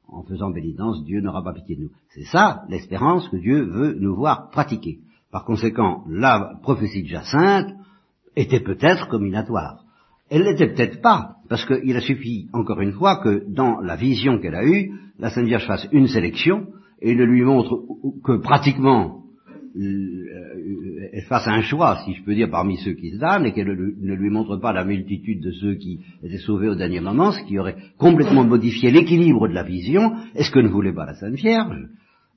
en, 0.06 0.22
faisant 0.22 0.52
pénitence, 0.52 1.04
Dieu 1.04 1.20
n'aura 1.20 1.42
pas 1.42 1.52
pitié 1.52 1.74
de 1.74 1.82
nous. 1.82 1.90
C'est 2.14 2.26
ça 2.26 2.64
l'espérance 2.68 3.28
que 3.28 3.36
Dieu 3.36 3.64
veut 3.64 3.94
nous 3.98 4.14
voir 4.14 4.50
pratiquer. 4.50 5.00
Par 5.32 5.44
conséquent, 5.44 6.04
la 6.08 6.58
prophétie 6.62 7.02
de 7.02 7.08
Jacinthe 7.08 7.72
était 8.36 8.60
peut-être 8.60 9.08
combinatoire. 9.08 9.84
Elle 10.28 10.42
l'était 10.42 10.68
peut-être 10.68 11.00
pas, 11.00 11.36
parce 11.48 11.64
qu'il 11.64 11.96
a 11.96 12.00
suffi, 12.00 12.48
encore 12.52 12.80
une 12.80 12.92
fois, 12.92 13.16
que 13.16 13.44
dans 13.48 13.80
la 13.80 13.96
vision 13.96 14.38
qu'elle 14.38 14.54
a 14.54 14.64
eue, 14.64 14.92
la 15.18 15.30
Sainte 15.30 15.46
Vierge 15.46 15.66
fasse 15.66 15.88
une 15.92 16.06
sélection 16.06 16.68
et 17.02 17.14
ne 17.14 17.24
lui 17.24 17.42
montre 17.42 17.80
que 18.24 18.38
pratiquement 18.38 19.20
euh, 19.76 21.10
elle 21.12 21.22
fasse 21.22 21.46
un 21.46 21.62
choix, 21.62 21.98
si 22.04 22.14
je 22.14 22.22
peux 22.24 22.34
dire, 22.34 22.50
parmi 22.50 22.76
ceux 22.78 22.94
qui 22.94 23.12
se 23.12 23.18
donnent, 23.18 23.46
et 23.46 23.52
qu'elle 23.52 23.68
ne 23.68 24.14
lui 24.14 24.30
montre 24.30 24.56
pas 24.56 24.72
la 24.72 24.84
multitude 24.84 25.42
de 25.42 25.52
ceux 25.52 25.74
qui 25.74 26.00
étaient 26.22 26.38
sauvés 26.38 26.68
au 26.68 26.74
dernier 26.74 27.00
moment, 27.00 27.32
ce 27.32 27.42
qui 27.44 27.58
aurait 27.58 27.76
complètement 27.98 28.44
modifié 28.44 28.90
l'équilibre 28.90 29.48
de 29.48 29.54
la 29.54 29.62
vision, 29.62 30.12
est-ce 30.34 30.50
que 30.50 30.60
ne 30.60 30.68
voulait 30.68 30.92
pas 30.92 31.06
la 31.06 31.14
Sainte 31.14 31.34
Vierge? 31.34 31.88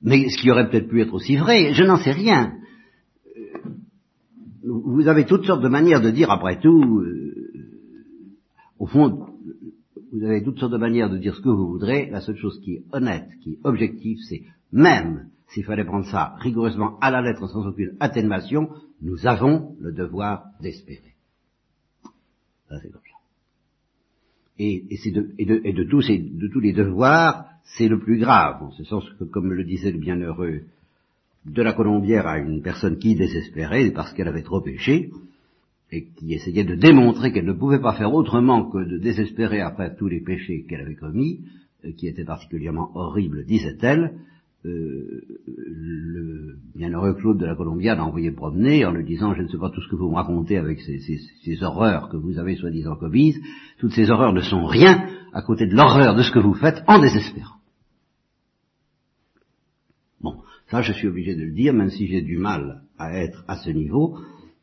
Mais 0.02 0.28
ce 0.28 0.40
qui 0.40 0.50
aurait 0.50 0.68
peut-être 0.68 0.88
pu 0.88 1.00
être 1.00 1.14
aussi 1.14 1.36
vrai, 1.36 1.72
je 1.72 1.84
n'en 1.84 1.96
sais 1.96 2.12
rien. 2.12 2.54
Vous 4.66 5.08
avez 5.08 5.26
toutes 5.26 5.44
sortes 5.44 5.62
de 5.62 5.68
manières 5.68 6.00
de 6.00 6.10
dire, 6.10 6.30
après 6.30 6.58
tout, 6.58 7.00
euh, 7.00 7.52
au 8.78 8.86
fond, 8.86 9.26
vous 10.12 10.22
avez 10.24 10.42
toutes 10.42 10.58
sortes 10.58 10.72
de 10.72 10.78
manières 10.78 11.10
de 11.10 11.18
dire 11.18 11.34
ce 11.34 11.40
que 11.40 11.48
vous 11.48 11.68
voudrez, 11.68 12.08
la 12.10 12.20
seule 12.20 12.36
chose 12.36 12.60
qui 12.64 12.74
est 12.74 12.84
honnête, 12.92 13.28
qui 13.42 13.54
est 13.54 13.58
objective, 13.64 14.18
c'est 14.28 14.42
même 14.72 15.28
s'il 15.48 15.64
fallait 15.64 15.84
prendre 15.84 16.06
ça 16.06 16.34
rigoureusement 16.38 16.98
à 17.00 17.10
la 17.10 17.20
lettre 17.20 17.46
sans 17.48 17.66
aucune 17.66 17.96
atténuation, 18.00 18.70
nous 19.02 19.26
avons 19.26 19.76
le 19.80 19.92
devoir 19.92 20.46
d'espérer. 20.60 21.14
Ça 22.68 22.78
c'est 22.80 22.90
comme 22.90 23.02
ça. 23.02 23.18
Et, 24.58 24.84
de, 24.88 25.34
et, 25.38 25.46
de, 25.46 25.60
et 25.64 25.72
de, 25.72 25.84
tous 25.84 26.08
de 26.08 26.48
tous 26.48 26.60
les 26.60 26.72
devoirs, 26.72 27.46
c'est 27.76 27.88
le 27.88 27.98
plus 27.98 28.18
grave, 28.18 28.62
en 28.62 28.70
ce 28.70 28.84
sens 28.84 29.04
que, 29.18 29.24
comme 29.24 29.52
le 29.52 29.64
disait 29.64 29.90
le 29.90 29.98
bienheureux 29.98 30.62
de 31.44 31.62
la 31.62 31.72
Colombière 31.72 32.26
à 32.26 32.38
une 32.38 32.62
personne 32.62 32.98
qui 32.98 33.14
désespérait 33.14 33.90
parce 33.90 34.12
qu'elle 34.12 34.28
avait 34.28 34.42
trop 34.42 34.60
péché, 34.60 35.10
et 35.92 36.08
qui 36.16 36.34
essayait 36.34 36.64
de 36.64 36.74
démontrer 36.74 37.32
qu'elle 37.32 37.44
ne 37.44 37.52
pouvait 37.52 37.80
pas 37.80 37.94
faire 37.94 38.12
autrement 38.12 38.68
que 38.68 38.78
de 38.78 38.98
désespérer 38.98 39.60
après 39.60 39.94
tous 39.94 40.08
les 40.08 40.20
péchés 40.20 40.64
qu'elle 40.68 40.80
avait 40.80 40.96
commis, 40.96 41.40
euh, 41.84 41.92
qui 41.92 42.08
étaient 42.08 42.24
particulièrement 42.24 42.90
horribles, 42.94 43.44
disait-elle, 43.44 44.14
euh, 44.66 45.22
le 45.46 46.56
bienheureux 46.74 47.14
Claude 47.14 47.38
de 47.38 47.44
la 47.44 47.54
Colombiade 47.54 47.98
a 47.98 48.04
envoyé 48.04 48.30
promener 48.30 48.86
en 48.86 48.92
lui 48.92 49.04
disant 49.04 49.34
je 49.34 49.42
ne 49.42 49.48
sais 49.48 49.58
pas 49.58 49.68
tout 49.68 49.82
ce 49.82 49.90
que 49.90 49.96
vous 49.96 50.08
me 50.08 50.14
racontez 50.14 50.56
avec 50.56 50.80
ces, 50.80 51.00
ces, 51.00 51.18
ces 51.44 51.62
horreurs 51.62 52.08
que 52.08 52.16
vous 52.16 52.38
avez 52.38 52.56
soi-disant 52.56 52.96
commises, 52.96 53.38
toutes 53.78 53.92
ces 53.92 54.10
horreurs 54.10 54.32
ne 54.32 54.40
sont 54.40 54.64
rien 54.64 55.06
à 55.34 55.42
côté 55.42 55.66
de 55.66 55.74
l'horreur 55.74 56.14
de 56.14 56.22
ce 56.22 56.32
que 56.32 56.38
vous 56.38 56.54
faites 56.54 56.82
en 56.88 56.98
désespérant. 56.98 57.56
Bon, 60.22 60.36
ça 60.70 60.82
je 60.82 60.92
suis 60.92 61.08
obligé 61.08 61.34
de 61.34 61.42
le 61.42 61.52
dire, 61.52 61.72
même 61.72 61.90
si 61.90 62.06
j'ai 62.06 62.22
du 62.22 62.38
mal 62.38 62.82
à 62.98 63.18
être 63.18 63.44
à 63.48 63.56
ce 63.56 63.70
niveau, 63.70 64.18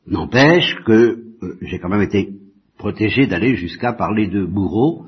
n'empêche 0.07 0.75
que 0.85 1.23
euh, 1.43 1.57
j'ai 1.61 1.79
quand 1.79 1.89
même 1.89 2.01
été 2.01 2.33
protégé 2.77 3.27
d'aller 3.27 3.55
jusqu'à 3.55 3.93
parler 3.93 4.27
de 4.27 4.45
bourreau, 4.45 5.05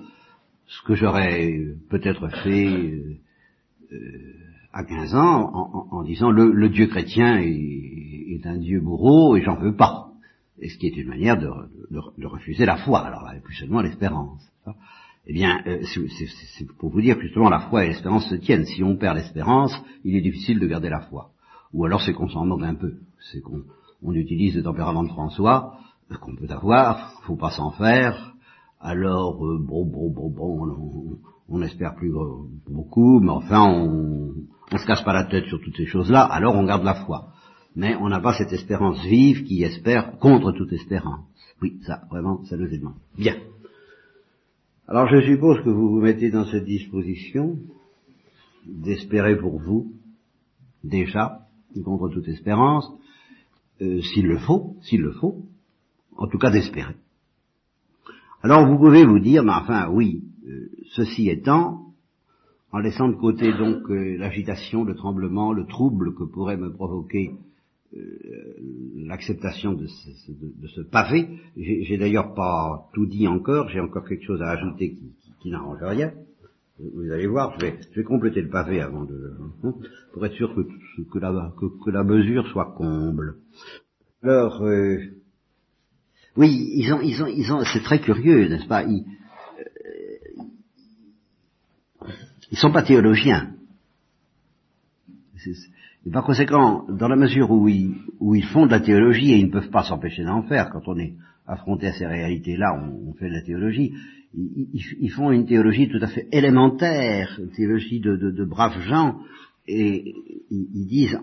ce 0.67 0.81
que 0.83 0.95
j'aurais 0.95 1.59
peut-être 1.89 2.29
fait 2.43 2.67
euh, 2.67 3.17
euh 3.91 4.43
à 4.73 4.83
15 4.83 5.13
ans 5.13 5.87
en, 5.91 6.03
disant 6.03 6.31
le, 6.31 6.67
Dieu 6.69 6.87
chrétien 6.87 7.37
est, 7.39 8.41
un 8.45 8.57
Dieu 8.57 8.81
bourreau 8.81 9.37
et 9.37 9.41
j'en 9.43 9.55
veux 9.55 9.75
pas. 9.75 10.09
Et 10.59 10.67
ce 10.67 10.77
qui 10.77 10.87
est 10.87 10.97
une 10.97 11.09
manière 11.09 11.37
de, 11.37 12.25
refuser 12.25 12.65
la 12.65 12.77
foi, 12.77 13.05
alors 13.05 13.23
là, 13.23 13.35
plus 13.41 13.53
seulement 13.53 13.81
l'espérance. 13.81 14.51
Eh 15.25 15.33
bien, 15.33 15.61
euh, 15.67 15.81
c'est 15.83 16.67
pour 16.77 16.89
vous 16.89 17.01
dire 17.01 17.15
que 17.15 17.23
justement 17.23 17.49
la 17.49 17.61
foi 17.61 17.85
et 17.85 17.87
l'espérance 17.87 18.27
se 18.29 18.35
tiennent. 18.35 18.65
Si 18.65 18.83
on 18.83 18.97
perd 18.97 19.15
l'espérance, 19.15 19.73
il 20.03 20.15
est 20.15 20.21
difficile 20.21 20.59
de 20.59 20.67
garder 20.67 20.89
la 20.89 21.01
foi. 21.01 21.29
Ou 21.73 21.85
alors 21.85 22.01
c'est 22.01 22.13
qu'on 22.13 22.27
s'en 22.27 22.45
moque 22.45 22.63
un 22.63 22.75
peu, 22.75 22.95
c'est 23.31 23.41
qu'on 23.41 23.63
on 24.03 24.13
utilise 24.13 24.55
le 24.55 24.63
tempérament 24.63 25.03
de 25.03 25.09
François, 25.09 25.77
euh, 26.11 26.15
qu'on 26.17 26.35
peut 26.35 26.49
avoir, 26.49 27.21
faut 27.23 27.37
pas 27.37 27.51
s'en 27.51 27.71
faire, 27.71 28.33
alors 28.81 29.45
euh, 29.45 29.57
bon, 29.59 29.85
bon, 29.85 30.09
bon, 30.09 30.29
bon, 30.29 31.17
on 31.47 31.59
n'espère 31.59 31.95
plus 31.95 32.11
beaucoup, 32.69 33.19
mais 33.21 33.31
enfin, 33.31 33.63
on 33.63 34.33
ne 34.71 34.77
se 34.77 34.85
casse 34.85 35.03
pas 35.03 35.13
la 35.13 35.25
tête 35.25 35.45
sur 35.45 35.61
toutes 35.61 35.77
ces 35.77 35.85
choses-là, 35.85 36.23
alors 36.23 36.55
on 36.55 36.65
garde 36.65 36.83
la 36.83 36.95
foi. 36.95 37.29
Mais 37.75 37.95
on 37.95 38.09
n'a 38.09 38.19
pas 38.19 38.33
cette 38.33 38.53
espérance 38.53 39.03
vive 39.05 39.43
qui 39.45 39.63
espère 39.63 40.17
contre 40.19 40.51
toute 40.51 40.73
espérance. 40.73 41.21
Oui, 41.61 41.79
ça, 41.85 42.01
vraiment, 42.11 42.43
ça 42.45 42.57
nous 42.57 42.69
demande. 42.69 42.95
Bien. 43.17 43.35
Alors 44.85 45.07
je 45.07 45.21
suppose 45.21 45.63
que 45.63 45.69
vous 45.69 45.91
vous 45.91 46.01
mettez 46.01 46.29
dans 46.29 46.45
cette 46.45 46.65
disposition 46.65 47.57
d'espérer 48.65 49.37
pour 49.37 49.57
vous, 49.57 49.93
déjà, 50.83 51.47
contre 51.85 52.09
toute 52.09 52.27
espérance, 52.27 52.91
euh, 53.81 54.01
s'il 54.01 54.27
le 54.27 54.39
faut, 54.39 54.75
s'il 54.81 55.01
le 55.01 55.13
faut, 55.13 55.37
en 56.17 56.27
tout 56.27 56.37
cas 56.37 56.51
d'espérer. 56.51 56.95
Alors 58.41 58.67
vous 58.67 58.77
pouvez 58.77 59.05
vous 59.05 59.19
dire, 59.19 59.41
mais 59.43 59.53
enfin 59.53 59.89
oui, 59.89 60.25
euh, 60.45 60.69
ceci 60.91 61.29
étant, 61.29 61.93
en 62.73 62.79
laissant 62.79 63.07
de 63.07 63.15
côté 63.15 63.53
donc 63.53 63.89
euh, 63.89 64.17
l'agitation, 64.17 64.83
le 64.83 64.95
tremblement, 64.95 65.53
le 65.53 65.65
trouble 65.65 66.13
que 66.13 66.25
pourrait 66.25 66.57
me 66.57 66.73
provoquer 66.73 67.31
l'acceptation 68.97 69.73
de, 69.73 69.87
ce, 69.87 70.81
pavé, 70.81 71.27
j'ai 71.57 71.97
d'ailleurs 71.97 72.33
pas 72.33 72.89
tout 72.93 73.05
dit 73.05 73.27
encore, 73.27 73.69
j'ai 73.69 73.79
encore 73.79 74.07
quelque 74.07 74.25
chose 74.25 74.41
à 74.41 74.51
ajouter 74.51 74.97
qui 75.41 75.49
n'arrange 75.49 75.81
rien, 75.81 76.13
vous 76.79 77.11
allez 77.11 77.27
voir, 77.27 77.57
je 77.59 77.65
vais, 77.65 78.03
compléter 78.03 78.41
le 78.41 78.49
pavé 78.49 78.81
avant 78.81 79.05
de, 79.05 79.37
hein, 79.63 79.73
pour 80.11 80.25
être 80.25 80.33
sûr 80.33 80.53
que, 80.55 80.61
que, 81.03 81.89
la 81.91 82.03
mesure 82.03 82.47
soit 82.47 82.73
comble. 82.75 83.35
Alors, 84.23 84.63
euh, 84.63 84.97
oui, 86.35 86.71
ils 86.75 86.91
ont, 86.93 87.01
ils 87.01 87.21
ont, 87.21 87.27
ils 87.27 87.51
ont, 87.51 87.63
c'est 87.63 87.83
très 87.83 88.01
curieux, 88.01 88.47
n'est-ce 88.47 88.67
pas? 88.67 88.83
Ils, 88.83 89.05
euh, 89.59 90.43
ils 92.51 92.57
sont 92.57 92.71
pas 92.71 92.83
théologiens. 92.83 93.53
Et 96.05 96.11
par 96.11 96.23
conséquent, 96.23 96.85
dans 96.89 97.07
la 97.07 97.15
mesure 97.15 97.49
où 97.51 97.67
ils, 97.69 97.95
où 98.19 98.35
font 98.41 98.65
de 98.65 98.71
la 98.71 98.81
théologie, 98.81 99.31
et 99.31 99.37
ils 99.37 99.47
ne 99.47 99.51
peuvent 99.51 99.69
pas 99.69 99.83
s'empêcher 99.83 100.23
d'en 100.23 100.43
faire, 100.43 100.69
quand 100.69 100.87
on 100.87 100.97
est 100.97 101.13
affronté 101.47 101.87
à 101.87 101.93
ces 101.93 102.05
réalités-là, 102.05 102.77
on, 102.77 103.09
on 103.09 103.13
fait 103.13 103.29
de 103.29 103.33
la 103.33 103.41
théologie, 103.41 103.93
ils, 104.35 105.11
font 105.11 105.31
une 105.31 105.45
théologie 105.45 105.89
tout 105.89 105.99
à 106.01 106.07
fait 106.07 106.27
élémentaire, 106.31 107.39
une 107.39 107.51
théologie 107.51 107.99
de, 107.99 108.15
de, 108.15 108.45
braves 108.45 108.81
gens, 108.81 109.19
et 109.67 110.13
ils, 110.49 110.87
disent, 110.87 111.19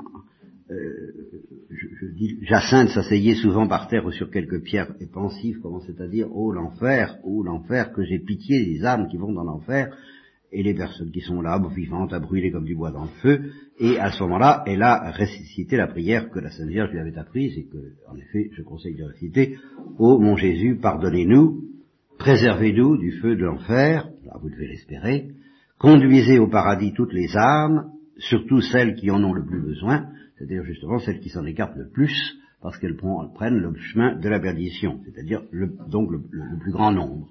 euh, 0.71 0.77
je, 1.71 2.07
dis, 2.15 2.39
Jacinthe 2.43 2.91
s'asseyait 2.91 3.35
souvent 3.35 3.67
par 3.67 3.89
terre 3.89 4.07
ou 4.07 4.13
sur 4.13 4.31
quelques 4.31 4.63
pierres 4.63 4.95
et 5.01 5.07
pensif, 5.07 5.59
comment 5.61 5.81
c'est-à-dire, 5.81 6.29
oh 6.33 6.53
l'enfer, 6.53 7.19
oh 7.25 7.43
l'enfer, 7.43 7.93
que 7.93 8.05
j'ai 8.05 8.19
pitié 8.19 8.65
des 8.65 8.85
âmes 8.85 9.09
qui 9.09 9.17
vont 9.17 9.33
dans 9.33 9.45
l'enfer, 9.45 9.95
et 10.53 10.63
les 10.63 10.75
personnes 10.75 11.11
qui 11.11 11.21
sont 11.21 11.41
là, 11.41 11.61
vivantes, 11.75 12.13
à 12.13 12.19
brûler 12.19 12.51
comme 12.51 12.65
du 12.65 12.75
bois 12.75 12.91
dans 12.91 13.05
le 13.05 13.11
feu, 13.23 13.53
et 13.79 13.99
à 13.99 14.11
ce 14.11 14.23
moment-là, 14.25 14.65
elle 14.67 14.83
a 14.83 15.13
ressuscité 15.13 15.77
la 15.77 15.87
prière 15.87 16.29
que 16.31 16.41
la 16.41 16.51
Sainte 16.51 16.69
Vierge 16.69 16.91
lui 16.91 16.99
avait 16.99 17.17
apprise, 17.19 17.57
et 17.57 17.67
que, 17.67 17.79
en 18.09 18.17
effet, 18.17 18.51
je 18.53 18.63
conseille 18.63 18.97
de 18.97 19.05
réciter, 19.05 19.57
Ô 19.99 20.19
mon 20.19 20.37
Jésus, 20.37 20.77
pardonnez-nous, 20.77 21.63
préservez-nous 22.19 22.97
du 22.99 23.13
feu 23.13 23.37
de 23.37 23.45
l'enfer, 23.45 24.09
vous 24.43 24.51
devez 24.51 24.69
l'espérer, 24.69 25.29
conduisez 25.79 26.39
au 26.39 26.49
paradis 26.49 26.93
toutes 26.95 27.13
les 27.13 27.37
âmes, 27.37 27.91
surtout 28.19 28.61
celles 28.61 28.95
qui 28.95 29.11
en 29.11 29.23
ont 29.23 29.33
le 29.33 29.45
plus 29.45 29.61
besoin, 29.61 30.09
c'est-à-dire 30.37 30.65
justement 30.65 30.99
celles 30.99 31.21
qui 31.21 31.29
s'en 31.29 31.45
écartent 31.45 31.77
le 31.77 31.89
plus, 31.89 32.39
parce 32.63 32.79
qu'elles 32.79 32.97
prennent 32.97 33.59
le 33.59 33.75
chemin 33.77 34.17
de 34.17 34.29
la 34.29 34.41
perdition, 34.41 35.01
c'est-à-dire 35.05 35.43
donc 35.89 36.11
le, 36.11 36.21
plus 36.61 36.73
grand 36.73 36.93
nombre. 36.93 37.31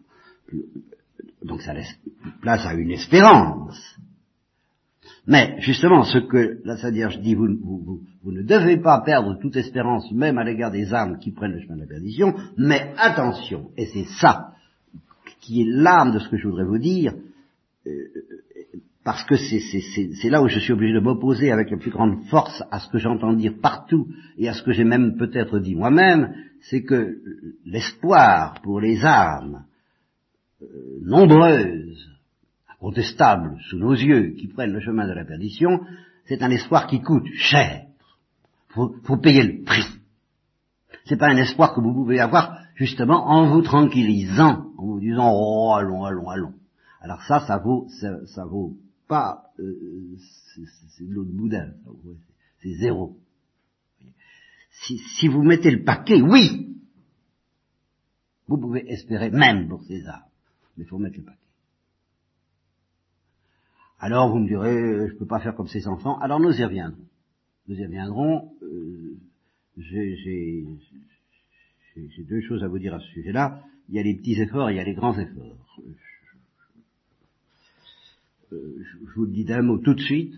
Donc 1.44 1.62
ça 1.62 1.74
laisse 1.74 1.98
place 2.42 2.66
à 2.66 2.74
une 2.74 2.92
espérance. 2.92 3.98
Mais 5.28 5.58
justement, 5.60 6.04
ce 6.04 6.18
que 6.18 6.60
la 6.66 6.78
Sainte 6.78 6.94
Vierge 6.94 7.20
dit, 7.20 7.36
vous, 7.36 7.48
vous, 8.24 8.32
ne 8.32 8.42
devez 8.42 8.78
pas 8.78 9.02
perdre 9.02 9.38
toute 9.40 9.56
espérance, 9.56 10.12
même 10.12 10.38
à 10.38 10.44
l'égard 10.44 10.72
des 10.72 10.94
âmes 10.94 11.20
qui 11.20 11.32
prennent 11.32 11.52
le 11.54 11.62
chemin 11.62 11.76
de 11.76 11.82
la 11.82 11.88
perdition, 11.88 12.34
mais 12.58 12.94
attention, 12.98 13.70
et 13.78 13.86
c'est 13.88 14.08
ça 14.20 14.54
qui 15.40 15.62
est 15.62 15.68
l'âme 15.68 16.14
de 16.14 16.20
ce 16.20 16.30
que 16.30 16.38
je 16.38 16.48
voudrais 16.48 16.66
vous 16.66 16.80
dire, 16.80 17.14
euh, 17.86 17.92
parce 19.04 19.24
que 19.24 19.36
c'est 19.38 20.30
là 20.30 20.42
où 20.42 20.48
je 20.48 20.60
suis 20.60 20.74
obligé 20.74 20.94
de 20.94 21.00
m'opposer 21.00 21.52
avec 21.52 21.72
la 21.72 21.78
plus 21.78 21.92
grande 21.92 22.24
force 22.26 22.64
à 22.72 22.80
ce 22.80 22.90
que 22.90 22.98
j'entends 22.98 23.34
dire 23.34 23.54
partout 23.62 24.08
et 24.38 24.50
à 24.50 24.54
ce 24.54 24.62
que 24.62 24.72
j'ai 24.72 24.84
même 24.84 25.16
peut-être 25.18 25.60
dit 25.60 25.76
moi-même, 25.76 26.34
c'est 26.62 26.84
que 26.84 27.18
l'espoir 27.66 28.62
pour 28.62 28.82
les 28.82 29.04
âmes 29.06 29.64
euh, 30.62 31.00
nombreuses, 31.02 32.10
incontestables 32.70 33.58
sous 33.70 33.78
nos 33.78 33.94
yeux, 33.94 34.32
qui 34.32 34.48
prennent 34.48 34.74
le 34.74 34.80
chemin 34.80 35.08
de 35.08 35.14
la 35.14 35.26
perdition, 35.26 35.82
c'est 36.26 36.44
un 36.44 36.52
espoir 36.52 36.88
qui 36.88 37.02
coûte 37.02 37.28
cher. 37.36 37.86
Faut, 38.70 38.96
faut 39.04 39.18
payer 39.18 39.44
le 39.44 39.64
prix. 39.64 39.86
C'est 41.06 41.18
pas 41.18 41.30
un 41.30 41.38
espoir 41.38 41.74
que 41.74 41.82
vous 41.82 41.94
pouvez 41.94 42.20
avoir 42.20 42.60
justement 42.76 43.28
en 43.28 43.50
vous 43.50 43.62
tranquillisant, 43.62 44.72
en 44.78 44.86
vous 44.86 45.00
disant 45.00 45.32
oh 45.34 45.74
allons, 45.76 46.06
allons, 46.06 46.30
allons. 46.30 46.54
Alors 47.02 47.22
ça, 47.24 47.40
ça 47.48 47.58
vaut, 47.58 47.88
ça, 47.90 48.46
vaut 48.46 48.76
pas, 49.08 49.44
euh, 49.60 50.18
c'est 50.98 51.08
de 51.08 51.14
l'eau 51.14 51.26
de 51.26 51.32
boudin, 51.32 51.72
c'est 52.62 52.74
zéro. 52.74 53.18
Si, 54.72 54.98
si 55.20 55.28
vous 55.28 55.42
mettez 55.42 55.72
le 55.72 55.84
paquet, 55.84 56.22
oui, 56.22 56.78
vous 58.48 58.58
pouvez 58.58 58.90
espérer 58.92 59.30
même 59.30 59.68
pour 59.68 59.82
arbres, 60.08 60.29
mais 60.80 60.86
il 60.86 60.88
faut 60.88 60.98
mettre 60.98 61.18
le 61.18 61.24
paquet. 61.24 61.38
Alors 64.00 64.32
vous 64.32 64.40
me 64.40 64.48
direz, 64.48 65.10
je 65.10 65.16
peux 65.16 65.26
pas 65.26 65.42
faire 65.42 65.54
comme 65.56 65.68
ces 65.68 65.88
enfants. 65.88 66.18
Alors 66.20 66.40
nous 66.40 66.54
y 66.54 66.64
reviendrons. 66.64 67.04
Nous 67.68 67.76
y 67.76 67.84
reviendrons. 67.86 68.54
Euh, 68.64 69.18
j'ai 69.78 70.64
deux 72.24 72.40
choses 72.42 72.64
à 72.64 72.70
vous 72.70 72.80
dire 72.80 72.94
à 72.94 73.00
ce 73.00 73.08
sujet-là. 73.08 73.62
Il 73.90 73.96
y 73.96 74.00
a 74.00 74.04
les 74.04 74.16
petits 74.16 74.40
efforts 74.40 74.70
et 74.70 74.74
il 74.74 74.78
y 74.78 74.80
a 74.80 74.86
les 74.86 74.94
grands 74.94 75.20
efforts. 75.20 75.58
Euh, 78.54 78.84
je 78.84 79.16
vous 79.16 79.26
le 79.26 79.32
dis 79.32 79.44
d'un 79.44 79.62
mot 79.62 79.80
tout 79.80 79.94
de 79.94 80.02
suite. 80.02 80.34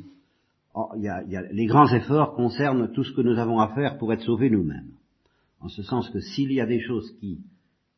Oh, 0.73 0.89
les 0.95 1.65
grands 1.67 1.93
efforts 1.93 2.34
concernent 2.34 2.91
tout 2.91 3.04
ce 3.04 3.13
que 3.13 3.21
nous 3.21 3.38
avons 3.38 3.60
à 3.60 3.75
faire 3.75 3.99
pour 3.99 4.12
être 4.12 4.23
sauvés 4.23 4.49
nous-mêmes. 4.49 4.89
En 5.60 5.67
ce 5.67 5.84
sens 5.84 6.10
que 6.10 6.19
s'il 6.19 6.51
y 6.51 6.62
a 6.62 6.65
des 6.65 6.80
choses 6.80 7.15
qui 7.19 7.39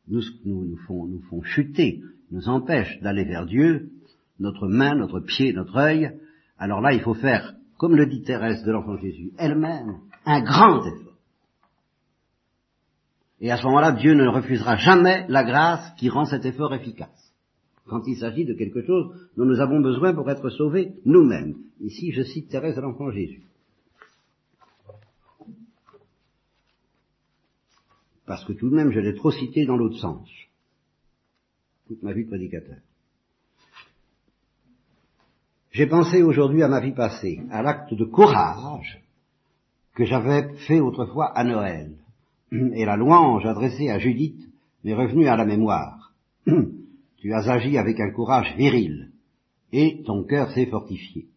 nous 0.08 0.78
font 0.88 1.42
chuter, 1.44 2.02
nous 2.34 2.50
empêchent 2.50 3.00
d'aller 3.02 3.24
vers 3.24 3.46
Dieu, 3.46 3.92
notre 4.40 4.68
main, 4.68 4.96
notre 4.96 5.20
pied, 5.20 5.54
notre 5.54 5.78
œil, 5.78 6.20
alors 6.58 6.82
là 6.82 6.92
il 6.92 7.02
faut 7.02 7.14
faire, 7.14 7.54
comme 7.78 7.96
le 7.96 8.08
dit 8.08 8.24
Thérèse 8.24 8.64
de 8.64 8.72
l'Enfant 8.72 8.98
Jésus 8.98 9.32
elle-même, 9.38 10.00
un 10.26 10.42
grand 10.42 10.84
effort. 10.86 11.14
Et 13.40 13.52
à 13.52 13.58
ce 13.58 13.66
moment-là, 13.66 13.92
Dieu 13.92 14.14
ne 14.14 14.28
refusera 14.28 14.78
jamais 14.78 15.26
la 15.28 15.44
grâce 15.44 15.94
qui 15.98 16.10
rend 16.10 16.24
cet 16.24 16.46
effort 16.46 16.74
efficace. 16.74 17.34
Quand 17.88 18.02
il 18.08 18.16
s'agit 18.16 18.46
de 18.46 18.54
quelque 18.54 18.82
chose 18.86 19.30
dont 19.36 19.44
nous 19.44 19.60
avons 19.60 19.82
besoin 19.82 20.14
pour 20.14 20.30
être 20.32 20.50
sauvés 20.50 20.94
nous-mêmes. 21.04 21.56
Ici, 21.82 22.14
je 22.14 22.24
cite 22.24 22.50
Thérèse 22.50 22.78
de 22.78 22.82
l'Enfant 22.82 23.12
Jésus. 23.12 23.44
Parce 28.26 28.46
que 28.46 28.54
tout 28.54 28.70
de 28.70 28.76
même, 28.76 28.92
je 28.92 29.02
l'ai 29.02 29.14
trop 29.14 29.32
cité 29.32 29.66
dans 29.66 29.76
l'autre 29.76 29.98
sens. 29.98 30.30
Ma 32.02 32.14
vie 32.14 32.26
prédicateur. 32.26 32.78
J'ai 35.72 35.88
pensé 35.88 36.22
aujourd'hui 36.22 36.62
à 36.64 36.68
ma 36.68 36.80
vie 36.80 36.94
passée, 36.94 37.42
à 37.50 37.62
l'acte 37.62 37.94
de 37.94 38.06
courage 38.06 39.02
que 39.96 40.06
j'avais 40.06 40.54
fait 40.68 40.80
autrefois 40.80 41.36
à 41.38 41.44
Noël 41.44 41.98
et 42.74 42.86
la 42.86 42.96
louange 42.96 43.46
adressée 43.46 43.90
à 43.90 44.00
Judith 44.00 44.40
m'est 44.84 44.94
revenue 44.94 45.28
à 45.28 45.36
la 45.36 45.46
mémoire. 45.46 46.14
tu 47.18 47.34
as 47.34 47.50
agi 47.50 47.78
avec 47.78 48.00
un 48.00 48.12
courage 48.12 48.56
viril, 48.56 49.12
et 49.72 50.04
ton 50.04 50.24
cœur 50.24 50.52
s'est 50.52 50.68
fortifié. 50.68 51.28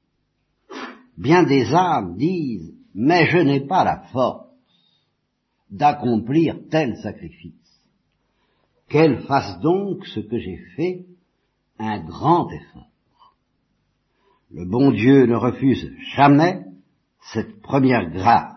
Bien 1.16 1.44
des 1.44 1.72
âmes 1.72 2.16
disent, 2.16 2.74
mais 2.94 3.26
je 3.26 3.38
n'ai 3.38 3.60
pas 3.60 3.84
la 3.84 4.00
force 4.12 4.46
d'accomplir 5.70 6.58
tel 6.70 6.96
sacrifice. 6.96 7.54
Qu'elle 8.88 9.22
fasse 9.22 9.60
donc 9.60 10.06
ce 10.06 10.20
que 10.20 10.38
j'ai 10.38 10.58
fait, 10.76 11.04
un 11.78 12.04
grand 12.04 12.48
effort. 12.50 13.34
Le 14.52 14.64
bon 14.64 14.92
Dieu 14.92 15.26
ne 15.26 15.34
refuse 15.34 15.90
jamais 16.14 16.64
cette 17.32 17.60
première 17.60 18.10
grâce 18.10 18.52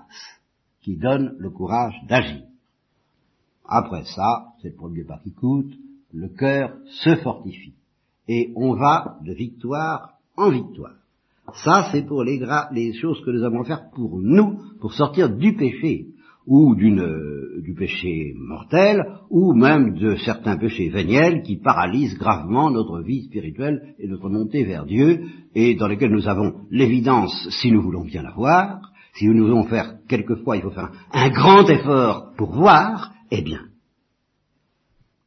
qui 0.81 0.97
donne 0.97 1.35
le 1.39 1.49
courage 1.49 1.95
d'agir. 2.07 2.43
Après 3.65 4.05
ça, 4.05 4.53
c'est 4.61 4.69
le 4.69 4.75
premier 4.75 5.03
pas 5.03 5.19
qui 5.23 5.31
coûte, 5.31 5.73
le 6.13 6.29
cœur 6.29 6.75
se 6.85 7.15
fortifie. 7.17 7.75
Et 8.27 8.51
on 8.55 8.75
va 8.75 9.17
de 9.23 9.33
victoire 9.33 10.13
en 10.37 10.51
victoire. 10.51 10.93
Ça, 11.63 11.89
c'est 11.91 12.03
pour 12.03 12.23
les, 12.23 12.39
choses 12.93 13.23
que 13.25 13.31
nous 13.31 13.43
avons 13.43 13.61
à 13.61 13.65
faire 13.65 13.89
pour 13.89 14.19
nous, 14.19 14.59
pour 14.79 14.93
sortir 14.93 15.29
du 15.35 15.55
péché. 15.55 16.07
Ou 16.49 16.73
d'une, 16.73 17.61
du 17.61 17.75
péché 17.75 18.33
mortel, 18.35 19.05
ou 19.29 19.53
même 19.53 19.93
de 19.93 20.15
certains 20.15 20.57
péchés 20.57 20.89
véniels 20.89 21.43
qui 21.43 21.57
paralysent 21.57 22.17
gravement 22.17 22.71
notre 22.71 23.01
vie 23.01 23.25
spirituelle 23.25 23.93
et 23.99 24.07
notre 24.07 24.29
montée 24.29 24.63
vers 24.63 24.85
Dieu, 24.85 25.25
et 25.53 25.75
dans 25.75 25.87
lesquels 25.87 26.11
nous 26.11 26.27
avons 26.27 26.65
l'évidence, 26.71 27.47
si 27.61 27.71
nous 27.71 27.83
voulons 27.83 28.03
bien 28.03 28.23
la 28.23 28.31
voir, 28.31 28.81
si 29.13 29.27
nous 29.27 29.45
voulons 29.45 29.65
faire 29.65 29.99
quelquefois, 30.07 30.57
il 30.57 30.63
faut 30.63 30.71
faire 30.71 30.91
un 31.13 31.29
grand 31.29 31.69
effort 31.69 32.33
pour 32.35 32.51
voir, 32.51 33.13
eh 33.29 33.43
bien, 33.43 33.61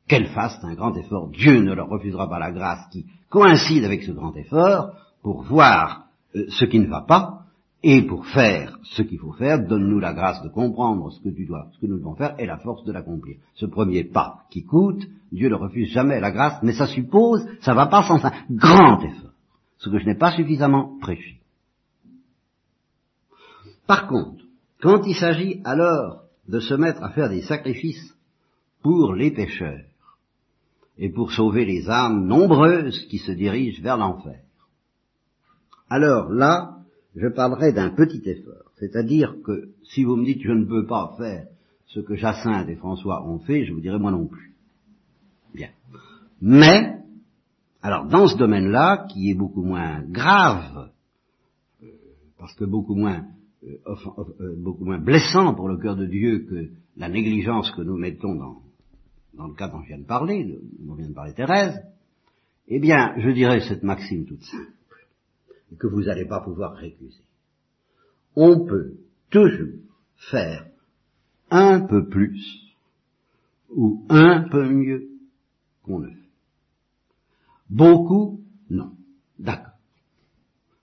qu'elle 0.09 0.27
fasse 0.27 0.59
un 0.65 0.75
grand 0.75 0.97
effort, 0.97 1.31
Dieu 1.31 1.63
ne 1.63 1.73
leur 1.73 1.89
refusera 1.89 2.29
pas 2.29 2.41
la 2.41 2.51
grâce 2.51 2.85
qui 2.91 3.07
coïncide 3.31 3.85
avec 3.85 4.03
ce 4.03 4.11
grand 4.11 4.35
effort 4.37 4.91
pour 5.23 5.45
voir 5.45 6.07
euh, 6.35 6.47
ce 6.49 6.65
qui 6.65 6.81
ne 6.81 6.89
va 6.89 7.03
pas, 7.03 7.42
et 7.83 8.03
pour 8.03 8.27
faire 8.27 8.79
ce 8.85 9.03
qu'il 9.03 9.19
faut 9.19 9.33
faire, 9.33 9.67
donne-nous 9.67 9.99
la 9.99 10.13
grâce 10.13 10.41
de 10.43 10.49
comprendre 10.49 11.11
ce 11.11 11.21
que 11.21 11.31
tu 11.31 11.47
dois, 11.47 11.69
ce 11.73 11.81
que 11.81 11.87
nous 11.87 11.99
devons 11.99 12.15
faire, 12.15 12.35
et 12.39 12.47
la 12.47 12.59
force 12.59 12.85
de 12.85 12.93
l'accomplir. 12.93 13.39
Ce 13.55 13.67
premier 13.67 14.05
pas 14.05 14.45
qui 14.51 14.65
coûte, 14.65 15.05
Dieu 15.33 15.49
ne 15.49 15.55
refuse 15.55 15.89
jamais 15.89 16.21
la 16.21 16.31
grâce, 16.31 16.63
mais 16.63 16.73
ça 16.73 16.87
suppose, 16.87 17.45
ça 17.61 17.75
va 17.75 17.87
pas 17.87 18.05
sans 18.05 18.25
un 18.25 18.33
grand 18.51 19.03
effort, 19.03 19.33
ce 19.79 19.91
que 19.91 19.99
je 19.99 20.07
n'ai 20.07 20.15
pas 20.15 20.33
suffisamment 20.33 20.97
prêché. 21.01 21.41
Par 23.87 24.07
contre, 24.07 24.45
quand 24.81 25.05
il 25.07 25.17
s'agit 25.17 25.61
alors 25.65 26.23
de 26.49 26.61
se 26.61 26.75
mettre 26.75 27.03
à 27.03 27.11
faire 27.11 27.31
des 27.31 27.43
sacrifices 27.43 28.17
pour 28.83 29.15
les 29.15 29.33
pécheurs, 29.33 29.87
et 30.99 31.11
pour 31.11 31.33
sauver 31.33 31.65
les 31.65 31.89
âmes 31.89 32.27
nombreuses 32.27 33.07
qui 33.07 33.19
se 33.19 33.33
dirigent 33.33 33.83
vers 33.83 33.97
l'enfer, 33.97 34.41
alors 35.89 36.31
là, 36.31 36.82
je 37.15 37.29
parlerai 37.29 37.73
d'un 37.73 37.91
petit 37.91 38.23
effort. 38.27 38.73
C'est-à-dire 38.79 39.37
que 39.45 39.71
si 39.85 40.05
vous 40.05 40.17
me 40.17 40.25
dites 40.25 40.43
je 40.43 40.53
ne 40.53 40.65
peux 40.65 40.87
pas 40.87 41.15
faire 41.19 41.47
ce 41.87 42.01
que 42.01 42.17
Jacinthe 42.17 42.69
et 42.69 42.77
François 42.77 43.27
ont 43.27 43.39
fait, 43.41 43.65
je 43.65 43.73
vous 43.73 43.81
dirai 43.81 43.99
moi 43.99 44.11
non 44.11 44.27
plus. 44.27 44.53
Bien. 45.55 45.69
Mais, 46.41 46.97
alors 47.83 48.07
dans 48.07 48.29
ce 48.29 48.37
domaine-là, 48.37 49.07
qui 49.11 49.31
est 49.31 49.35
beaucoup 49.35 49.63
moins 49.63 50.03
grave, 50.09 50.91
euh, 51.83 51.87
parce 52.39 52.55
que 52.55 52.65
beaucoup 52.65 52.95
moins, 52.95 53.27
euh, 53.65 53.77
euh, 54.41 54.55
beaucoup 54.57 54.85
moins 54.85 54.99
blessant 54.99 55.55
pour 55.55 55.69
le 55.69 55.77
cœur 55.77 55.97
de 55.97 56.07
Dieu 56.07 56.47
que 56.49 56.71
la 56.97 57.09
négligence 57.09 57.71
que 57.73 57.83
nous 57.83 57.99
mettons 57.99 58.35
dans, 58.35 58.63
dans 59.35 59.49
le 59.49 59.55
cas 59.55 59.69
dont 59.69 59.83
je 59.83 59.89
viens 59.89 59.99
de 59.99 60.07
parler, 60.07 60.59
dont 60.81 60.95
vient 60.95 61.09
de 61.09 61.15
parler 61.15 61.35
Thérèse, 61.35 61.79
eh 62.69 62.81
bien, 62.81 63.15
je 63.19 63.29
dirais 63.31 63.61
cette 63.61 63.83
maxime 63.83 64.25
toute 64.25 64.43
simple 64.45 64.73
que 65.79 65.87
vous 65.87 66.03
n'allez 66.03 66.27
pas 66.27 66.41
pouvoir 66.41 66.75
récuser. 66.75 67.25
On 68.37 68.65
peut 68.65 68.95
toujours 69.31 69.79
faire 70.31 70.67
un 71.51 71.81
peu 71.81 72.09
plus 72.09 72.75
ou 73.71 74.05
un 74.09 74.49
peu 74.49 74.69
mieux 74.69 75.09
qu'on 75.83 76.01
ne 76.01 76.09
fait. 76.09 76.29
Beaucoup, 77.71 78.41
non. 78.71 78.93
D'accord. 79.39 79.73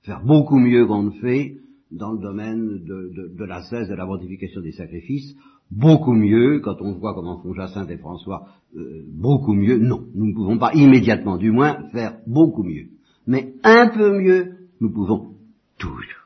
Faire 0.01 0.23
beaucoup 0.23 0.57
mieux 0.57 0.85
qu'on 0.85 1.03
ne 1.03 1.11
fait 1.11 1.57
dans 1.91 2.13
le 2.13 2.19
domaine 2.19 2.83
de, 2.83 3.45
la 3.45 3.63
cesse 3.63 3.89
de 3.89 3.95
la 3.95 4.05
mortification 4.05 4.61
des 4.61 4.71
sacrifices, 4.71 5.35
beaucoup 5.71 6.13
mieux, 6.13 6.59
quand 6.59 6.81
on 6.81 6.93
voit 6.93 7.13
comment 7.13 7.39
font 7.41 7.53
Jacinthe 7.53 7.89
et 7.89 7.97
François, 7.97 8.47
euh, 8.75 9.03
beaucoup 9.07 9.53
mieux, 9.53 9.77
non. 9.77 10.05
Nous 10.13 10.27
ne 10.27 10.33
pouvons 10.33 10.57
pas 10.57 10.73
immédiatement, 10.73 11.37
du 11.37 11.51
moins, 11.51 11.89
faire 11.91 12.17
beaucoup 12.27 12.63
mieux. 12.63 12.87
Mais 13.25 13.53
un 13.63 13.89
peu 13.89 14.19
mieux, 14.19 14.58
nous 14.79 14.91
pouvons 14.91 15.35
toujours. 15.77 16.19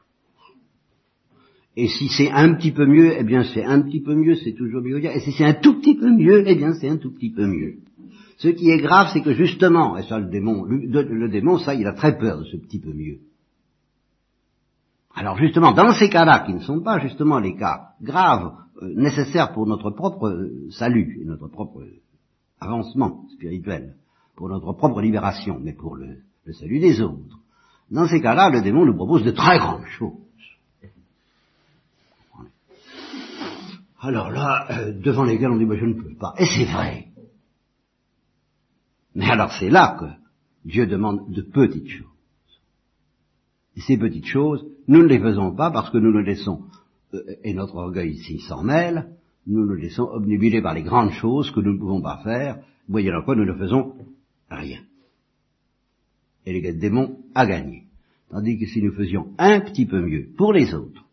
Et 1.75 1.87
si 1.87 2.07
c'est 2.09 2.29
un 2.29 2.53
petit 2.53 2.71
peu 2.71 2.85
mieux, 2.85 3.13
eh 3.17 3.23
bien 3.23 3.43
c'est 3.43 3.63
un 3.63 3.81
petit 3.81 4.01
peu 4.01 4.13
mieux, 4.13 4.35
c'est 4.35 4.53
toujours 4.53 4.81
mieux. 4.81 5.03
Et 5.03 5.19
si 5.21 5.31
c'est 5.31 5.45
un 5.45 5.55
tout 5.55 5.79
petit 5.79 5.95
peu 5.95 6.11
mieux, 6.11 6.43
eh 6.45 6.55
bien 6.55 6.73
c'est 6.73 6.89
un 6.89 6.97
tout 6.97 7.11
petit 7.11 7.31
peu 7.31 7.47
mieux. 7.47 7.77
Ce 8.37 8.49
qui 8.49 8.69
est 8.69 8.79
grave, 8.79 9.09
c'est 9.11 9.21
que 9.21 9.33
justement, 9.33 9.97
et 9.97 10.03
ça 10.03 10.19
le 10.19 10.29
démon, 10.29 10.65
le, 10.65 11.29
démon, 11.29 11.57
ça, 11.57 11.73
il 11.73 11.87
a 11.87 11.93
très 11.93 12.17
peur 12.17 12.39
de 12.39 12.45
ce 12.45 12.57
petit 12.57 12.79
peu 12.79 12.93
mieux. 12.93 13.19
Alors 15.15 15.37
justement, 15.37 15.71
dans 15.71 15.93
ces 15.93 16.09
cas-là, 16.09 16.41
qui 16.41 16.53
ne 16.53 16.59
sont 16.59 16.81
pas 16.81 16.99
justement 16.99 17.39
les 17.39 17.55
cas 17.55 17.89
graves, 18.01 18.53
euh, 18.81 18.93
nécessaires 18.95 19.53
pour 19.53 19.67
notre 19.67 19.91
propre 19.91 20.27
euh, 20.27 20.69
salut 20.71 21.19
et 21.21 21.25
notre 21.25 21.47
propre 21.47 21.83
avancement 22.59 23.25
spirituel, 23.33 23.95
pour 24.35 24.49
notre 24.49 24.73
propre 24.73 25.01
libération, 25.01 25.59
mais 25.61 25.73
pour 25.73 25.95
le 25.95 26.17
salut 26.53 26.79
des 26.79 27.01
autres, 27.01 27.42
dans 27.93 28.07
ces 28.07 28.21
cas-là, 28.21 28.49
le 28.49 28.61
démon 28.61 28.85
nous 28.85 28.95
propose 28.95 29.23
de 29.23 29.29
très 29.29 29.59
grandes 29.59 29.85
choses. 29.85 30.17
Alors 34.01 34.31
là, 34.31 34.67
euh, 34.71 34.91
devant 34.91 35.23
lesquelles 35.23 35.51
on 35.51 35.57
dit, 35.57 35.67
je 35.79 35.85
ne 35.85 35.93
peux 35.93 36.15
pas. 36.15 36.33
Et 36.39 36.45
c'est 36.45 36.65
vrai. 36.65 37.07
Mais 39.13 39.29
alors 39.29 39.51
c'est 39.53 39.69
là 39.69 39.95
que 39.99 40.05
Dieu 40.67 40.87
demande 40.87 41.31
de 41.31 41.43
petites 41.43 41.87
choses. 41.87 42.07
Et 43.77 43.81
ces 43.81 43.97
petites 43.97 44.25
choses, 44.25 44.65
nous 44.87 45.03
ne 45.03 45.07
les 45.07 45.19
faisons 45.19 45.55
pas 45.55 45.69
parce 45.69 45.91
que 45.91 45.99
nous 45.99 46.11
nous 46.11 46.25
laissons, 46.25 46.63
euh, 47.13 47.21
et 47.43 47.53
notre 47.53 47.75
orgueil 47.75 48.13
ici 48.13 48.39
s'en 48.39 48.63
mêle, 48.63 49.07
nous 49.45 49.65
nous 49.65 49.75
laissons 49.75 50.05
obnubilés 50.05 50.63
par 50.63 50.73
les 50.73 50.83
grandes 50.83 51.11
choses 51.11 51.51
que 51.51 51.59
nous 51.59 51.73
ne 51.73 51.79
pouvons 51.79 52.01
pas 52.01 52.21
faire, 52.23 52.57
voyez 52.89 53.11
quoi 53.23 53.35
nous 53.35 53.45
ne 53.45 53.53
faisons 53.53 53.93
rien 54.49 54.79
et 56.45 56.59
le 56.59 56.73
démon 56.73 57.17
a 57.35 57.45
gagné. 57.45 57.83
Tandis 58.29 58.57
que 58.57 58.65
si 58.65 58.81
nous 58.81 58.93
faisions 58.93 59.27
un 59.37 59.59
petit 59.61 59.85
peu 59.85 60.01
mieux 60.01 60.27
pour 60.37 60.53
les 60.53 60.73
autres, 60.73 61.05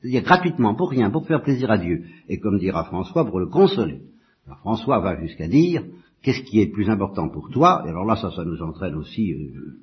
c'est-à-dire 0.00 0.22
gratuitement, 0.22 0.74
pour 0.74 0.90
rien, 0.90 1.10
pour 1.10 1.26
faire 1.26 1.42
plaisir 1.42 1.70
à 1.70 1.78
Dieu, 1.78 2.04
et 2.28 2.38
comme 2.38 2.58
dira 2.58 2.84
François, 2.84 3.24
pour 3.24 3.40
le 3.40 3.46
consoler. 3.46 4.00
Alors 4.46 4.58
François 4.58 5.00
va 5.00 5.20
jusqu'à 5.20 5.48
dire, 5.48 5.82
qu'est-ce 6.22 6.42
qui 6.42 6.60
est 6.60 6.66
plus 6.66 6.90
important 6.90 7.28
pour 7.28 7.50
toi? 7.50 7.82
Et 7.86 7.88
alors 7.88 8.04
là, 8.04 8.16
ça, 8.16 8.30
ça 8.30 8.44
nous 8.44 8.60
entraîne 8.62 8.94
aussi 8.94 9.32
euh, 9.32 9.78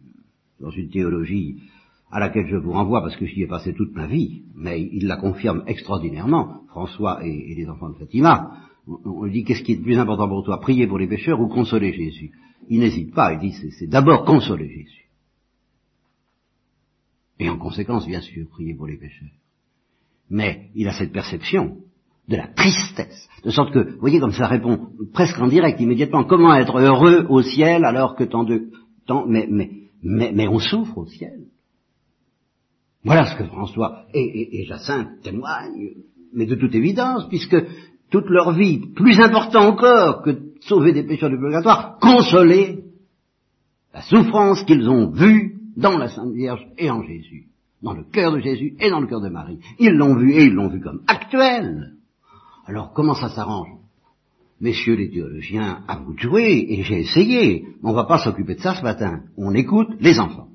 dans 0.60 0.70
une 0.70 0.90
théologie 0.90 1.58
à 2.12 2.20
laquelle 2.20 2.48
je 2.48 2.58
vous 2.58 2.74
renvoie 2.74 3.02
parce 3.02 3.16
que 3.16 3.26
j'y 3.26 3.42
ai 3.42 3.48
passé 3.48 3.74
toute 3.74 3.96
ma 3.96 4.06
vie, 4.06 4.42
mais 4.56 4.82
il 4.82 5.08
la 5.08 5.16
confirme 5.18 5.64
extraordinairement, 5.66 6.62
François 6.68 7.26
et, 7.26 7.56
les 7.56 7.70
enfants 7.70 7.90
de 7.90 7.96
Fatima. 7.96 8.58
On, 8.88 9.00
on 9.06 9.28
dit, 9.28 9.44
qu'est-ce 9.44 9.64
qui 9.64 9.74
est 9.74 9.82
plus 9.82 9.98
important 9.98 10.28
pour 10.28 10.44
toi, 10.44 10.60
prier 10.60 10.88
pour 10.88 11.00
les 11.00 11.08
pécheurs 11.08 11.40
ou 11.40 11.48
consoler 11.48 11.94
Jésus? 11.94 12.32
Il 12.70 12.80
n'hésite 12.80 13.14
pas, 13.14 13.34
il 13.34 13.40
dit 13.40 13.54
c'est 13.78 13.88
d'abord 13.88 14.26
consoler 14.26 14.68
Jésus. 14.68 15.08
Et 17.40 17.50
en 17.50 17.58
conséquence, 17.58 18.06
bien 18.06 18.22
sûr, 18.22 18.48
prier 18.50 18.76
pour 18.76 18.88
les 18.88 18.98
pécheurs. 18.98 19.28
Mais 20.30 20.70
il 20.76 20.88
a 20.88 20.94
cette 20.94 21.12
perception 21.12 21.78
de 22.28 22.36
la 22.36 22.48
tristesse, 22.48 23.28
de 23.44 23.50
sorte 23.50 23.74
que, 23.74 23.94
vous 23.94 24.00
voyez 24.00 24.20
comme 24.20 24.32
ça 24.32 24.48
répond 24.48 24.90
presque 25.12 25.40
en 25.40 25.48
direct, 25.48 25.80
immédiatement, 25.82 26.24
comment 26.24 26.56
être 26.56 26.78
heureux 26.78 27.26
au 27.30 27.42
ciel 27.42 27.84
alors 27.84 28.16
que 28.16 28.24
tant 28.24 28.44
de... 28.44 28.70
Tant, 29.08 29.26
mais, 29.28 29.48
mais, 29.50 29.72
mais, 30.04 30.32
mais 30.32 30.48
on 30.48 30.60
souffre 30.60 31.00
au 31.00 31.08
ciel. 31.08 31.48
Voilà 33.04 33.26
ce 33.26 33.36
que 33.36 33.46
François 33.46 34.06
et, 34.14 34.62
et 34.62 34.66
Jacinthe 34.66 35.22
témoignent, 35.24 35.96
mais 36.34 36.46
de 36.46 36.56
toute 36.56 36.76
évidence, 36.76 37.28
puisque 37.28 37.58
toute 38.12 38.30
leur 38.30 38.54
vie, 38.54 38.92
plus 38.94 39.20
important 39.20 39.70
encore 39.70 40.22
que 40.22 40.38
sauver 40.62 40.92
des 40.92 41.04
pécheurs 41.04 41.30
du 41.30 41.38
purgatoire, 41.38 41.98
consoler 42.00 42.84
la 43.94 44.02
souffrance 44.02 44.64
qu'ils 44.64 44.88
ont 44.90 45.10
vue 45.10 45.56
dans 45.76 45.98
la 45.98 46.10
Sainte 46.10 46.34
Vierge 46.34 46.66
et 46.78 46.92
en 46.92 47.02
Jésus, 47.02 47.48
dans 47.82 47.94
le 47.94 48.04
cœur 48.04 48.34
de 48.34 48.40
Jésus 48.40 48.76
et 48.80 48.90
dans 48.90 49.00
le 49.00 49.08
cœur 49.08 49.22
de 49.22 49.30
Marie. 49.30 49.60
Ils 49.80 49.94
l'ont 49.94 50.16
vu 50.16 50.34
et 50.34 50.44
ils 50.44 50.54
l'ont 50.54 50.70
vu 50.70 50.82
comme 50.82 51.02
actuel. 51.08 51.94
Alors 52.68 52.94
comment 52.94 53.16
ça 53.16 53.30
s'arrange? 53.30 53.70
Messieurs 54.60 54.96
les 54.96 55.10
théologiens, 55.10 55.84
à 55.88 55.98
vous 55.98 56.14
de 56.14 56.20
jouer, 56.20 56.68
et 56.70 56.84
j'ai 56.84 57.00
essayé, 57.00 57.66
mais 57.82 57.90
on 57.90 57.94
va 57.94 58.04
pas 58.04 58.20
s'occuper 58.20 58.56
de 58.56 58.62
ça 58.62 58.76
ce 58.76 58.84
matin. 58.84 59.24
On 59.36 59.56
écoute 59.56 59.90
les 60.00 60.20
enfants. 60.20 60.50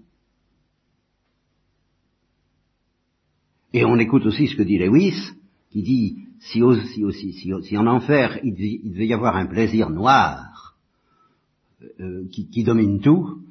Et 3.72 3.84
on 3.84 3.96
écoute 3.98 4.24
aussi 4.24 4.46
ce 4.46 4.54
que 4.54 4.62
dit 4.62 4.78
Lewis, 4.78 5.32
qui 5.76 5.82
dit 5.82 6.16
si, 6.38 6.62
aussi, 6.62 7.32
si, 7.34 7.76
en 7.76 7.86
enfer 7.86 8.40
il 8.42 8.54
devait, 8.54 9.06
y 9.06 9.12
avoir 9.12 9.36
un 9.36 9.44
plaisir 9.44 9.90
noir 9.90 10.74
euh, 12.00 12.24
qui, 12.30 12.64
domine 12.64 13.00
tout, 13.00 13.42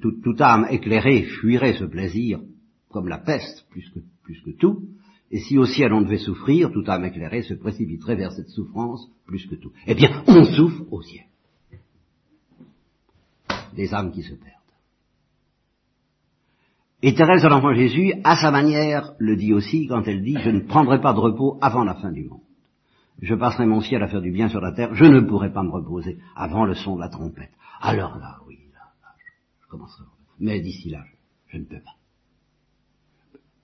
toute 0.00 0.40
âme 0.40 0.66
éclairée 0.70 1.24
fuirait 1.24 1.74
ce 1.74 1.84
plaisir 1.84 2.40
comme 2.88 3.06
la 3.06 3.18
peste 3.18 3.66
plus 3.68 3.86
que, 3.90 4.00
plus 4.22 4.40
que 4.40 4.52
tout, 4.52 4.88
et 5.30 5.40
si 5.40 5.58
au 5.58 5.66
ciel 5.66 5.92
on 5.92 6.00
devait 6.00 6.16
souffrir, 6.16 6.72
toute 6.72 6.88
âme 6.88 7.04
éclairée 7.04 7.42
se 7.42 7.52
précipiterait 7.52 8.16
vers 8.16 8.32
cette 8.32 8.48
souffrance 8.48 9.10
plus 9.26 9.44
que 9.46 9.54
tout. 9.54 9.72
Eh 9.86 9.94
bien, 9.94 10.22
on 10.26 10.44
souffre 10.44 10.90
au 10.90 11.02
ciel. 11.02 11.26
Des 13.76 13.92
âmes 13.92 14.10
qui 14.10 14.22
se 14.22 14.34
perdent. 14.34 14.61
Et 17.04 17.14
Thérèse 17.14 17.42
de 17.42 17.48
l'Enfant 17.48 17.74
Jésus, 17.74 18.12
à 18.22 18.36
sa 18.36 18.52
manière, 18.52 19.14
le 19.18 19.34
dit 19.34 19.52
aussi 19.52 19.88
quand 19.88 20.02
elle 20.06 20.22
dit, 20.22 20.36
je 20.38 20.50
ne 20.50 20.60
prendrai 20.60 21.00
pas 21.00 21.12
de 21.12 21.18
repos 21.18 21.58
avant 21.60 21.82
la 21.82 21.94
fin 21.94 22.12
du 22.12 22.24
monde. 22.24 22.40
Je 23.20 23.34
passerai 23.34 23.66
mon 23.66 23.80
ciel 23.80 24.02
à 24.02 24.08
faire 24.08 24.22
du 24.22 24.30
bien 24.30 24.48
sur 24.48 24.60
la 24.60 24.72
terre, 24.72 24.94
je 24.94 25.04
ne 25.04 25.20
pourrai 25.20 25.52
pas 25.52 25.64
me 25.64 25.70
reposer 25.70 26.18
avant 26.36 26.64
le 26.64 26.74
son 26.74 26.94
de 26.96 27.00
la 27.00 27.08
trompette. 27.08 27.50
Alors 27.80 28.18
là, 28.18 28.38
oui, 28.46 28.58
là, 28.72 28.80
là 29.02 29.08
je 29.62 29.68
commencerai. 29.68 30.04
Mais 30.38 30.60
d'ici 30.60 30.90
là, 30.90 31.04
je, 31.48 31.58
ne 31.58 31.64
peux 31.64 31.80
pas. 31.80 31.96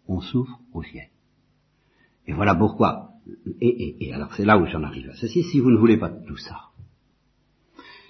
On 0.09 0.21
souffre 0.21 0.59
au 0.73 0.83
ciel. 0.83 1.09
Et 2.27 2.33
voilà 2.33 2.57
pourquoi 2.57 3.13
et, 3.61 4.13
alors 4.13 4.33
c'est 4.35 4.45
là 4.45 4.59
où 4.59 4.67
j'en 4.67 4.83
arrive 4.83 5.11
à 5.11 5.15
ceci, 5.15 5.43
si 5.45 5.61
vous 5.61 5.71
ne 5.71 5.77
voulez 5.77 5.99
pas 5.99 6.09
tout 6.09 6.37
ça, 6.37 6.68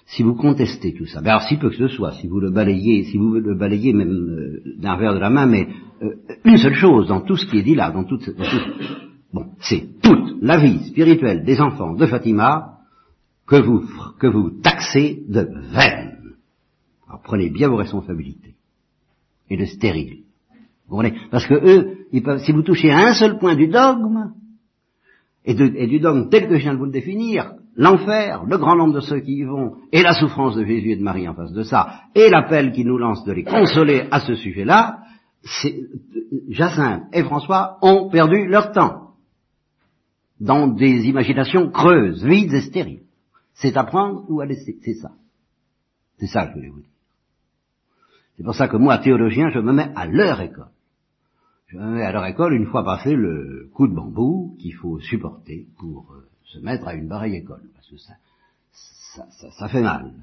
si 0.09 0.23
vous 0.23 0.33
contestez 0.33 0.93
tout 0.93 1.05
ça, 1.05 1.21
ben 1.21 1.31
alors 1.31 1.43
si 1.43 1.57
peu 1.57 1.69
que 1.69 1.75
ce 1.75 1.87
soit, 1.87 2.13
si 2.13 2.27
vous 2.27 2.39
le 2.39 2.49
balayez, 2.49 3.03
si 3.03 3.17
vous 3.17 3.35
le 3.35 3.53
balayez 3.53 3.93
même 3.93 4.09
euh, 4.09 4.61
d'un 4.79 4.97
verre 4.97 5.13
de 5.13 5.19
la 5.19 5.29
main, 5.29 5.45
mais 5.45 5.67
euh, 6.01 6.15
une 6.45 6.57
seule 6.57 6.73
chose 6.73 7.07
dans 7.07 7.21
tout 7.21 7.35
ce 7.35 7.45
qui 7.45 7.59
est 7.59 7.63
dit 7.63 7.75
là, 7.75 7.91
dans 7.91 8.03
toute, 8.03 8.27
bon, 9.33 9.45
c'est 9.59 10.01
toute 10.01 10.41
la 10.41 10.57
vie 10.57 10.83
spirituelle 10.87 11.43
des 11.43 11.61
enfants 11.61 11.93
de 11.93 12.07
Fatima 12.07 12.79
que 13.45 13.57
vous 13.57 13.85
que 14.19 14.25
vous 14.25 14.49
taxez 14.61 15.23
de 15.27 15.47
vaine. 15.71 16.33
Alors 17.07 17.21
prenez 17.21 17.51
bien 17.51 17.69
vos 17.69 17.77
responsabilités 17.77 18.55
et 19.47 19.57
de 19.57 19.65
stérile. 19.65 20.23
Vous 20.87 20.95
comprenez? 20.95 21.19
Parce 21.29 21.45
que 21.45 21.53
eux, 21.53 22.07
ils 22.11 22.23
peuvent, 22.23 22.39
si 22.39 22.51
vous 22.51 22.63
touchez 22.63 22.89
à 22.89 23.09
un 23.09 23.13
seul 23.13 23.37
point 23.37 23.55
du 23.55 23.67
dogme, 23.67 24.33
et, 25.45 25.51
et, 25.51 25.87
du 25.87 25.99
dogme 25.99 26.29
tel 26.29 26.47
que 26.47 26.57
je 26.57 26.63
viens 26.63 26.73
de 26.73 26.79
vous 26.79 26.85
le 26.85 26.91
définir, 26.91 27.53
l'enfer, 27.79 28.43
le 28.43 28.57
grand 28.57 28.75
nombre 28.75 28.95
de 28.95 28.99
ceux 28.99 29.21
qui 29.21 29.37
y 29.37 29.43
vont, 29.43 29.77
et 29.93 30.03
la 30.03 30.13
souffrance 30.13 30.55
de 30.55 30.65
Jésus 30.65 30.91
et 30.91 30.97
de 30.97 31.01
Marie 31.01 31.29
en 31.29 31.33
face 31.33 31.53
de 31.53 31.63
ça, 31.63 32.01
et 32.13 32.29
l'appel 32.29 32.73
qui 32.73 32.83
nous 32.83 32.97
lance 32.97 33.23
de 33.23 33.31
les 33.31 33.45
consoler 33.45 34.05
à 34.11 34.19
ce 34.19 34.35
sujet-là, 34.35 34.99
Jacinthe 36.49 37.03
et 37.13 37.23
François 37.23 37.77
ont 37.81 38.09
perdu 38.09 38.47
leur 38.47 38.73
temps 38.73 39.11
dans 40.41 40.67
des 40.67 41.07
imaginations 41.07 41.71
creuses, 41.71 42.25
vides 42.25 42.53
et 42.53 42.61
stériles. 42.61 43.03
C'est 43.53 43.77
à 43.77 43.85
prendre 43.85 44.25
ou 44.29 44.41
à 44.41 44.45
laisser, 44.45 44.77
c'est 44.83 44.95
ça. 44.95 45.11
C'est 46.17 46.27
ça 46.27 46.47
que 46.47 46.49
je 46.49 46.55
voulais 46.55 46.69
vous 46.69 46.81
dire. 46.81 46.89
C'est 48.35 48.43
pour 48.43 48.55
ça 48.55 48.67
que 48.67 48.77
moi, 48.77 48.97
théologien, 48.97 49.51
je 49.51 49.59
me 49.59 49.71
mets 49.71 49.91
à 49.95 50.05
leur 50.05 50.41
école. 50.41 50.71
Je 51.67 51.77
me 51.77 51.95
mets 51.95 52.03
à 52.03 52.11
leur 52.11 52.25
école 52.25 52.53
une 52.53 52.67
fois 52.67 52.83
passé 52.83 53.15
le 53.15 53.69
coup 53.73 53.87
de 53.87 53.95
bambou 53.95 54.57
qu'il 54.59 54.75
faut 54.75 54.99
supporter 54.99 55.67
pour 55.77 56.11
euh, 56.11 56.28
se 56.49 56.59
mettre 56.59 56.87
à 56.87 56.95
une 56.95 57.07
pareille 57.07 57.35
école, 57.35 57.61
parce 57.75 57.89
que 57.89 57.97
ça, 57.97 58.13
ça, 59.11 59.51
ça, 59.51 59.69
fait 59.69 59.81
mal. 59.81 60.13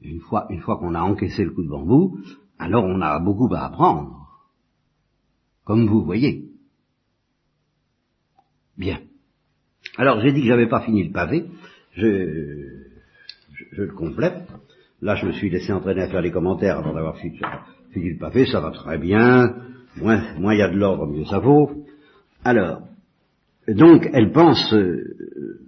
Une 0.00 0.20
fois, 0.20 0.46
une 0.50 0.60
fois 0.60 0.78
qu'on 0.78 0.94
a 0.94 1.00
encaissé 1.00 1.44
le 1.44 1.50
coup 1.50 1.62
de 1.62 1.68
bambou, 1.68 2.18
alors 2.58 2.84
on 2.84 3.00
a 3.00 3.18
beaucoup 3.18 3.52
à 3.54 3.66
apprendre, 3.66 4.28
comme 5.64 5.86
vous 5.86 6.04
voyez. 6.04 6.44
Bien. 8.78 9.00
Alors 9.98 10.20
j'ai 10.20 10.32
dit 10.32 10.40
que 10.40 10.46
j'avais 10.46 10.68
pas 10.68 10.80
fini 10.80 11.04
le 11.04 11.12
pavé, 11.12 11.46
je, 11.92 12.86
je, 13.72 13.82
le 13.82 13.92
complète. 13.92 14.48
Là, 15.02 15.16
je 15.16 15.26
me 15.26 15.32
suis 15.32 15.50
laissé 15.50 15.72
entraîner 15.72 16.02
à 16.02 16.08
faire 16.08 16.22
les 16.22 16.32
commentaires 16.32 16.78
avant 16.78 16.94
d'avoir 16.94 17.18
fini, 17.18 17.40
fini 17.92 18.10
le 18.10 18.18
pavé, 18.18 18.46
ça 18.46 18.60
va 18.60 18.70
très 18.70 18.98
bien. 18.98 19.54
Moins 19.96 20.54
il 20.54 20.58
y 20.58 20.62
a 20.62 20.70
de 20.70 20.76
l'ordre, 20.76 21.06
mieux 21.06 21.24
ça 21.24 21.40
vaut. 21.40 21.84
Alors, 22.44 22.87
donc, 23.74 24.08
elle 24.12 24.32
pense, 24.32 24.72
euh, 24.72 25.60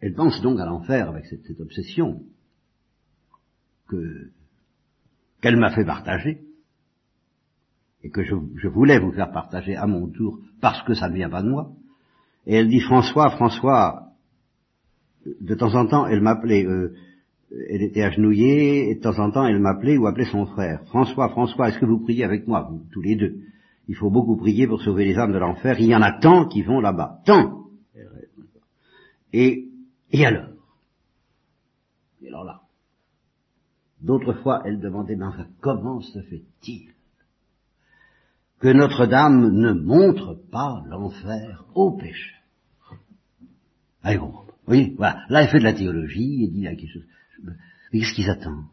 elle 0.00 0.14
pense 0.14 0.40
donc 0.42 0.60
à 0.60 0.66
l'enfer 0.66 1.08
avec 1.08 1.26
cette, 1.26 1.60
obsession 1.60 2.22
que 3.88 4.30
qu'elle 5.40 5.56
m'a 5.56 5.74
fait 5.74 5.84
partager 5.84 6.42
et 8.04 8.10
que 8.10 8.22
je, 8.22 8.34
je, 8.56 8.68
voulais 8.68 8.98
vous 8.98 9.12
faire 9.12 9.32
partager 9.32 9.74
à 9.74 9.86
mon 9.86 10.08
tour 10.08 10.38
parce 10.60 10.82
que 10.82 10.94
ça 10.94 11.08
ne 11.08 11.14
vient 11.14 11.30
pas 11.30 11.42
de 11.42 11.48
moi. 11.48 11.72
Et 12.46 12.54
elle 12.56 12.68
dit 12.68 12.80
François, 12.80 13.30
François, 13.30 14.12
de 15.24 15.54
temps 15.54 15.74
en 15.74 15.86
temps, 15.86 16.06
elle 16.06 16.20
m'appelait, 16.20 16.66
euh, 16.66 16.94
elle 17.70 17.82
était 17.82 18.02
agenouillée, 18.02 18.90
et 18.90 18.96
de 18.96 19.00
temps 19.00 19.18
en 19.18 19.30
temps, 19.30 19.46
elle 19.46 19.60
m'appelait 19.60 19.96
ou 19.96 20.06
appelait 20.06 20.30
son 20.30 20.46
frère. 20.46 20.82
François, 20.86 21.28
François, 21.28 21.68
est-ce 21.68 21.78
que 21.78 21.86
vous 21.86 22.00
priez 22.00 22.24
avec 22.24 22.46
moi, 22.46 22.68
vous, 22.68 22.82
tous 22.90 23.02
les 23.02 23.16
deux? 23.16 23.36
Il 23.88 23.96
faut 23.96 24.10
beaucoup 24.10 24.36
prier 24.36 24.66
pour 24.66 24.80
sauver 24.80 25.04
les 25.04 25.18
âmes 25.18 25.32
de 25.32 25.38
l'enfer. 25.38 25.78
Il 25.80 25.86
y 25.86 25.96
en 25.96 26.02
a 26.02 26.12
tant 26.12 26.46
qui 26.46 26.62
vont 26.62 26.80
là-bas. 26.80 27.20
Tant 27.24 27.66
Et, 29.32 29.68
et 30.10 30.26
alors? 30.26 30.50
Et 32.22 32.28
alors 32.28 32.44
là 32.44 32.60
D'autres 34.00 34.34
fois, 34.34 34.62
elle 34.64 34.80
demandait, 34.80 35.16
mais 35.16 35.26
enfin, 35.26 35.46
comment 35.60 36.00
se 36.00 36.20
fait-il 36.22 36.90
que 38.58 38.68
Notre-Dame 38.68 39.50
ne 39.50 39.72
montre 39.72 40.34
pas 40.50 40.82
l'enfer 40.86 41.64
aux 41.74 41.92
pécheurs? 41.96 42.42
Allez, 44.02 44.18
bon, 44.18 44.34
oui, 44.66 44.94
voilà. 44.96 45.24
Là, 45.28 45.42
elle 45.42 45.48
fait 45.48 45.58
de 45.58 45.64
la 45.64 45.72
théologie, 45.72 46.44
elle 46.44 46.52
dit 46.52 46.62
quelque 46.62 46.92
chose. 46.92 47.06
Mais 47.92 48.00
qu'est-ce 48.00 48.14
qu'ils 48.14 48.30
attendent? 48.30 48.66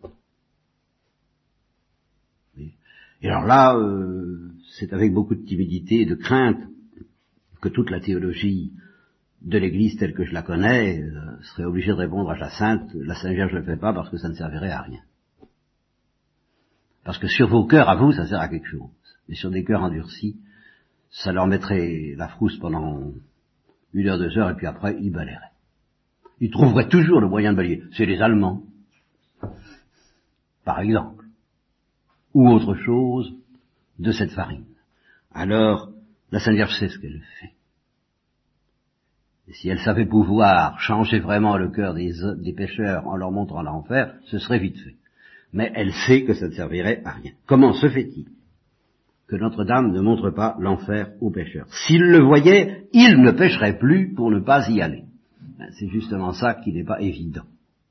Et 3.22 3.30
alors 3.30 3.44
là, 3.44 3.76
euh, 3.76 4.49
c'est 4.78 4.94
avec 4.94 5.14
beaucoup 5.14 5.36
de 5.36 5.46
timidité 5.46 6.02
et 6.02 6.06
de 6.06 6.16
crainte 6.16 6.62
que 7.62 7.70
toute 7.70 7.90
la 7.90 8.00
théologie 8.00 8.72
de 9.42 9.58
l'Église 9.58 9.98
telle 9.98 10.14
que 10.14 10.26
je 10.26 10.34
la 10.34 10.42
connais 10.42 11.02
euh, 11.02 11.42
serait 11.42 11.66
obligée 11.66 11.92
de 11.92 11.98
répondre 11.98 12.30
à 12.30 12.38
la 12.38 12.50
Sainte, 12.50 12.90
la 12.94 13.16
Sainte 13.16 13.34
Vierge 13.34 13.54
ne 13.54 13.60
le 13.60 13.66
fait 13.66 13.78
pas 13.78 13.94
parce 13.94 14.10
que 14.10 14.18
ça 14.18 14.30
ne 14.30 14.34
servirait 14.34 14.72
à 14.72 14.82
rien. 14.82 15.02
Parce 17.04 17.18
que 17.18 17.28
sur 17.28 17.48
vos 17.48 17.66
cœurs, 17.66 17.90
à 17.90 17.96
vous, 17.96 18.12
ça 18.12 18.28
sert 18.28 18.40
à 18.40 18.50
quelque 18.50 18.68
chose. 18.68 18.90
Mais 19.28 19.36
sur 19.36 19.50
des 19.50 19.64
cœurs 19.64 19.84
endurcis, 19.84 20.38
ça 21.10 21.32
leur 21.32 21.48
mettrait 21.48 22.14
la 22.18 22.28
frousse 22.28 22.58
pendant 22.60 23.14
une 23.94 24.08
heure, 24.08 24.20
deux 24.20 24.38
heures, 24.38 24.50
et 24.50 24.56
puis 24.56 24.68
après, 24.68 24.98
ils 25.00 25.12
balayeraient 25.12 25.50
ils 26.40 26.52
trouveraient 26.52 26.88
toujours 26.88 27.20
le 27.20 27.28
moyen 27.28 27.52
de 27.52 27.58
balayer. 27.58 27.84
C'est 27.94 28.06
les 28.06 28.22
Allemands, 28.22 28.64
par 30.64 30.80
exemple, 30.80 31.26
ou 32.34 32.48
autre 32.50 32.76
chose 32.76 33.34
de 34.00 34.12
cette 34.12 34.32
farine. 34.32 34.66
Alors, 35.32 35.90
la 36.32 36.40
Sainte 36.40 36.56
Vierge 36.56 36.78
sait 36.80 36.90
ce 36.90 36.98
qu'elle 37.00 37.22
fait. 37.40 37.52
Et 39.48 39.54
si 39.54 39.70
elle 39.70 39.80
savait 39.80 40.06
pouvoir 40.06 40.80
changer 40.80 41.20
vraiment 41.20 41.58
le 41.58 41.70
cœur 41.70 41.96
des, 41.96 42.54
pécheurs 42.54 43.08
en 43.08 43.16
leur 43.16 43.32
montrant 43.32 43.64
l'enfer, 43.64 44.14
ce 44.26 44.38
serait 44.38 44.60
vite 44.60 44.78
fait. 44.78 44.96
Mais 45.54 45.72
elle 45.76 45.92
sait 45.92 46.24
que 46.24 46.34
ça 46.34 46.48
ne 46.48 46.54
servirait 46.54 47.02
à 47.04 47.12
rien. 47.12 47.32
Comment 47.48 47.74
se 47.74 47.90
fait-il 47.90 48.28
que 49.28 49.36
Notre-Dame 49.36 49.92
ne 49.92 50.02
montre 50.02 50.30
pas 50.30 50.56
l'enfer 50.60 51.12
aux 51.20 51.32
pécheurs 51.32 51.68
S'ils 51.88 52.04
le 52.04 52.20
voyaient, 52.20 52.88
ils 52.94 53.20
ne 53.20 53.32
pécheraient 53.32 53.78
plus 53.80 54.14
pour 54.14 54.30
ne 54.30 54.40
pas 54.40 54.70
y 54.70 54.82
aller. 54.82 55.06
Ben, 55.58 55.70
c'est 55.80 55.90
justement 55.90 56.34
ça 56.34 56.54
qui 56.54 56.72
n'est 56.72 56.84
pas 56.84 57.02
évident. 57.02 57.46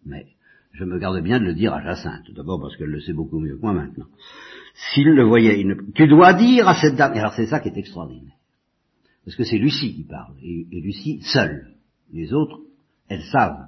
Mais 0.07 0.27
je 0.73 0.85
me 0.85 0.99
garde 0.99 1.21
bien 1.23 1.41
de 1.41 1.45
le 1.45 1.55
dire 1.55 1.75
à 1.75 1.83
Jacinthe, 1.83 2.31
d'abord 2.35 2.61
parce 2.61 2.77
qu'elle 2.77 2.91
le 2.91 3.01
sait 3.01 3.13
beaucoup 3.13 3.41
mieux 3.41 3.57
que 3.57 3.63
moi 3.63 3.73
maintenant. 3.73 4.07
S'il 4.79 5.09
le 5.09 5.25
voyait, 5.25 5.65
tu 5.95 6.07
dois 6.07 6.35
dire 6.35 6.69
à 6.69 6.75
cette 6.81 6.95
dame, 6.95 7.13
et 7.15 7.19
alors 7.19 7.33
c'est 7.35 7.47
ça 7.47 7.59
qui 7.59 7.69
est 7.69 7.77
extraordinaire, 7.77 8.37
parce 9.25 9.37
que 9.37 9.43
c'est 9.43 9.59
Lucie 9.59 9.93
qui 9.93 10.05
parle, 10.05 10.35
et, 10.41 10.67
Lucie 10.71 11.21
seule. 11.23 11.75
Les 12.13 12.33
autres, 12.33 12.61
elles 13.09 13.25
savent 13.25 13.67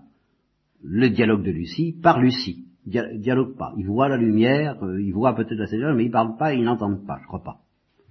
le 0.85 1.11
dialogue 1.11 1.43
de 1.43 1.51
Lucie 1.51 1.97
par 2.01 2.21
Lucie. 2.21 2.65
dialogue 2.87 3.57
pas. 3.57 3.75
Ils 3.77 3.87
voient 3.87 4.09
la 4.09 4.17
lumière, 4.17 4.83
euh, 4.85 5.03
ils 5.03 5.13
voient 5.13 5.35
peut-être 5.35 5.59
la 5.59 5.67
Seigneur, 5.67 5.95
mais 5.95 6.05
ils 6.05 6.11
parlent 6.11 6.37
pas, 6.39 6.55
ils 6.55 6.63
n'entendent 6.63 7.05
pas, 7.05 7.19
je 7.21 7.27
crois 7.27 7.43
pas. 7.43 7.59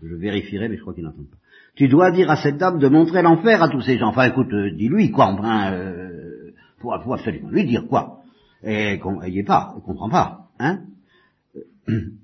Je 0.03 0.15
vérifierai, 0.15 0.67
mais 0.67 0.75
je 0.75 0.81
crois 0.81 0.93
qu'ils 0.93 1.05
n'entendent 1.05 1.31
pas. 1.31 1.37
Tu 1.75 1.87
dois 1.87 2.11
dire 2.11 2.29
à 2.29 2.35
cette 2.35 2.57
dame 2.57 2.79
de 2.79 2.87
montrer 2.89 3.21
l'enfer 3.21 3.63
à 3.63 3.69
tous 3.69 3.81
ces 3.81 3.97
gens. 3.97 4.09
Enfin, 4.09 4.25
écoute, 4.25 4.53
euh, 4.53 4.71
dis-lui, 4.75 5.09
quoi, 5.09 5.27
enfin, 5.27 5.71
euh, 5.71 6.51
faut, 6.79 6.91
absolument 6.91 7.49
lui 7.49 7.63
dire 7.63 7.87
quoi. 7.87 8.19
Et 8.61 8.99
qu'on 8.99 9.19
pas, 9.19 9.73
elle 9.75 9.81
comprend 9.83 10.09
pas, 10.09 10.49
hein. 10.59 10.81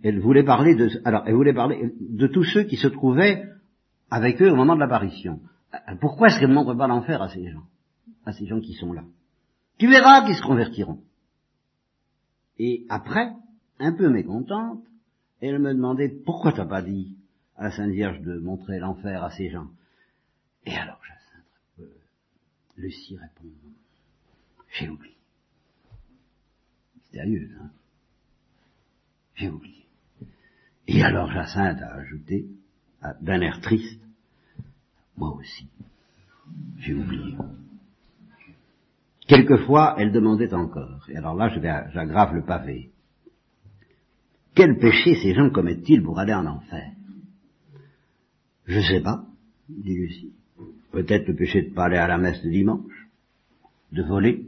Elle 0.03 0.19
voulait 0.19 0.43
parler 0.43 0.75
de, 0.75 0.89
alors, 1.05 1.23
elle 1.25 1.35
voulait 1.35 1.53
parler 1.53 1.93
de 1.99 2.27
tous 2.27 2.43
ceux 2.43 2.63
qui 2.63 2.77
se 2.77 2.87
trouvaient 2.87 3.43
avec 4.09 4.41
eux 4.41 4.51
au 4.51 4.55
moment 4.55 4.75
de 4.75 4.79
l'apparition. 4.79 5.39
Pourquoi 5.99 6.27
est-ce 6.27 6.39
qu'elle 6.39 6.49
ne 6.49 6.55
montre 6.55 6.73
pas 6.73 6.87
l'enfer 6.87 7.21
à 7.21 7.29
ces 7.29 7.49
gens, 7.49 7.65
à 8.25 8.33
ces 8.33 8.45
gens 8.45 8.59
qui 8.59 8.73
sont 8.73 8.93
là? 8.93 9.03
Tu 9.77 9.87
verras 9.87 10.25
qu'ils 10.25 10.35
se 10.35 10.41
convertiront. 10.41 10.99
Et 12.57 12.85
après, 12.89 13.33
un 13.79 13.91
peu 13.91 14.09
mécontente, 14.09 14.83
elle 15.41 15.59
me 15.59 15.73
demandait 15.73 16.09
pourquoi 16.09 16.53
t'as 16.53 16.65
pas 16.65 16.81
dit 16.81 17.17
à 17.57 17.65
la 17.65 17.71
Sainte 17.71 17.91
Vierge 17.91 18.21
de 18.21 18.39
montrer 18.39 18.79
l'enfer 18.79 19.23
à 19.23 19.31
ces 19.31 19.49
gens? 19.49 19.67
Et 20.65 20.75
alors, 20.75 20.99
Jacinthe, 21.03 21.45
euh, 21.79 21.97
Lucie 22.77 23.17
répond, 23.17 23.53
j'ai 24.71 24.89
oublié. 24.89 25.15
Mystérieuse, 26.95 27.51
hein? 27.61 27.69
J'ai 29.35 29.49
oublié. 29.49 29.85
Et 30.87 31.03
alors 31.03 31.31
Jacinthe 31.31 31.81
a 31.81 31.95
ajouté, 31.95 32.45
d'un 33.21 33.41
air 33.41 33.59
triste, 33.61 34.01
moi 35.17 35.35
aussi, 35.35 35.67
j'ai 36.79 36.93
oublié. 36.93 37.35
Quelquefois, 39.27 39.95
elle 39.97 40.11
demandait 40.11 40.53
encore. 40.53 41.05
Et 41.09 41.17
alors 41.17 41.35
là, 41.35 41.49
j'aggrave 41.93 42.35
le 42.35 42.43
pavé. 42.43 42.91
Quel 44.53 44.77
péché 44.77 45.15
ces 45.15 45.33
gens 45.33 45.49
commettent-ils 45.49 46.03
pour 46.03 46.19
aller 46.19 46.33
en 46.33 46.45
enfer? 46.45 46.91
Je 48.65 48.79
sais 48.79 49.01
pas, 49.01 49.25
dit 49.69 49.95
Lucie. 49.95 50.33
Peut-être 50.91 51.27
le 51.27 51.35
péché 51.35 51.63
de 51.63 51.73
pas 51.73 51.85
aller 51.85 51.97
à 51.97 52.07
la 52.07 52.17
messe 52.17 52.41
de 52.41 52.49
dimanche, 52.49 53.07
de 53.91 54.03
voler, 54.03 54.47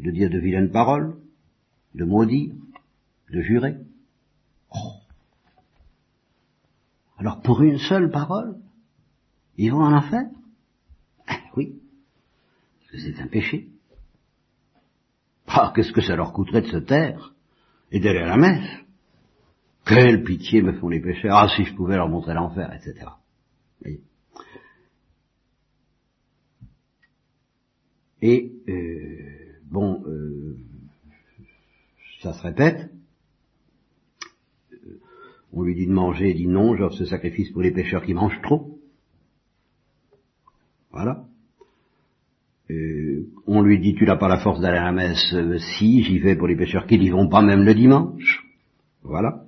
de 0.00 0.10
dire 0.10 0.28
de 0.28 0.38
vilaines 0.38 0.72
paroles, 0.72 1.14
de 1.94 2.04
maudire, 2.04 2.54
de 3.30 3.40
jurer. 3.42 3.76
Oh. 4.74 4.94
Alors 7.22 7.40
pour 7.40 7.62
une 7.62 7.78
seule 7.78 8.10
parole, 8.10 8.56
Ils 9.56 9.70
vont 9.70 9.84
en 9.84 9.92
enfer? 9.92 10.24
Ah, 11.28 11.38
Oui, 11.56 11.80
parce 12.80 12.90
que 12.90 12.98
c'est 12.98 13.22
un 13.22 13.28
péché. 13.28 13.68
Ah, 15.46 15.72
qu'est-ce 15.72 15.92
que 15.92 16.00
ça 16.00 16.16
leur 16.16 16.32
coûterait 16.32 16.62
de 16.62 16.66
se 16.66 16.78
taire 16.78 17.32
et 17.92 18.00
d'aller 18.00 18.18
à 18.18 18.26
la 18.26 18.36
messe? 18.36 18.68
Quelle 19.86 20.24
pitié 20.24 20.62
me 20.62 20.72
font 20.72 20.88
les 20.88 20.98
pécheurs 21.00 21.36
Ah, 21.36 21.48
si 21.54 21.62
je 21.62 21.72
pouvais 21.74 21.94
leur 21.94 22.08
montrer 22.08 22.34
l'enfer, 22.34 22.72
etc. 22.74 23.06
Et, 28.20 28.52
euh, 28.68 29.60
bon, 29.70 30.02
euh, 30.06 30.56
ça 32.20 32.32
se 32.32 32.42
répète. 32.42 32.91
On 35.52 35.62
lui 35.62 35.74
dit 35.74 35.86
de 35.86 35.92
manger, 35.92 36.30
il 36.30 36.36
dit 36.36 36.46
non, 36.46 36.76
j'offre 36.76 36.96
ce 36.96 37.04
sacrifice 37.04 37.50
pour 37.50 37.62
les 37.62 37.72
pécheurs 37.72 38.04
qui 38.04 38.14
mangent 38.14 38.40
trop. 38.42 38.78
Voilà. 40.90 41.24
On 43.46 43.60
lui 43.62 43.78
dit 43.78 43.94
tu 43.94 44.04
n'as 44.04 44.16
pas 44.16 44.28
la 44.28 44.38
force 44.38 44.60
d'aller 44.60 44.78
à 44.78 44.84
la 44.84 44.92
messe, 44.92 45.32
euh, 45.34 45.58
si, 45.58 46.02
j'y 46.04 46.18
vais 46.18 46.36
pour 46.36 46.46
les 46.46 46.56
pécheurs 46.56 46.86
qui 46.86 46.98
n'y 46.98 47.10
vont 47.10 47.28
pas 47.28 47.42
même 47.42 47.64
le 47.64 47.74
dimanche. 47.74 48.46
Voilà. 49.02 49.42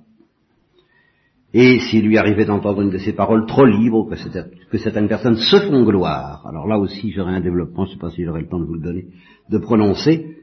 Et 1.53 1.79
s'il 1.79 2.05
lui 2.05 2.17
arrivait 2.17 2.45
d'entendre 2.45 2.81
une 2.81 2.89
de 2.89 2.97
ces 2.97 3.13
paroles 3.13 3.45
trop 3.45 3.65
libres, 3.65 4.09
que, 4.09 4.69
que 4.69 4.77
certaines 4.77 5.07
personnes 5.07 5.37
se 5.37 5.55
font 5.55 5.85
gloire, 5.85 6.45
alors 6.45 6.67
là 6.67 6.77
aussi 6.77 7.11
j'aurais 7.11 7.33
un 7.33 7.39
développement, 7.39 7.85
je 7.85 7.91
ne 7.91 7.95
sais 7.95 7.99
pas 7.99 8.11
si 8.11 8.25
j'aurai 8.25 8.41
le 8.41 8.47
temps 8.47 8.59
de 8.59 8.65
vous 8.65 8.73
le 8.73 8.81
donner, 8.81 9.07
de 9.49 9.57
prononcer, 9.57 10.35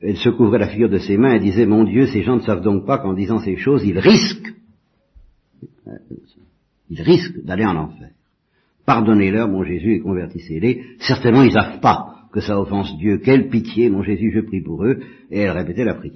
elle 0.00 0.18
se 0.18 0.28
couvrait 0.28 0.58
la 0.58 0.68
figure 0.68 0.90
de 0.90 0.98
ses 0.98 1.16
mains 1.16 1.34
et 1.34 1.40
disait, 1.40 1.66
mon 1.66 1.84
Dieu, 1.84 2.06
ces 2.06 2.22
gens 2.22 2.36
ne 2.36 2.42
savent 2.42 2.60
donc 2.60 2.86
pas 2.86 2.98
qu'en 2.98 3.14
disant 3.14 3.38
ces 3.38 3.56
choses, 3.56 3.84
ils 3.84 3.98
risquent, 3.98 4.54
ils 6.90 7.02
risquent 7.02 7.44
d'aller 7.44 7.64
en 7.64 7.76
enfer. 7.76 8.10
Pardonnez-leur, 8.86 9.48
mon 9.48 9.64
Jésus, 9.64 9.94
et 9.94 10.00
convertissez-les. 10.00 10.82
Certainement, 11.00 11.42
ils 11.42 11.52
savent 11.52 11.80
pas 11.80 12.14
que 12.32 12.40
ça 12.40 12.58
offense 12.58 12.96
Dieu. 12.98 13.18
Quelle 13.18 13.48
pitié, 13.48 13.90
mon 13.90 14.02
Jésus, 14.02 14.32
je 14.34 14.40
prie 14.40 14.62
pour 14.62 14.84
eux. 14.84 15.00
Et 15.30 15.40
elle 15.40 15.50
répétait 15.50 15.84
la 15.84 15.94
prière. 15.94 16.14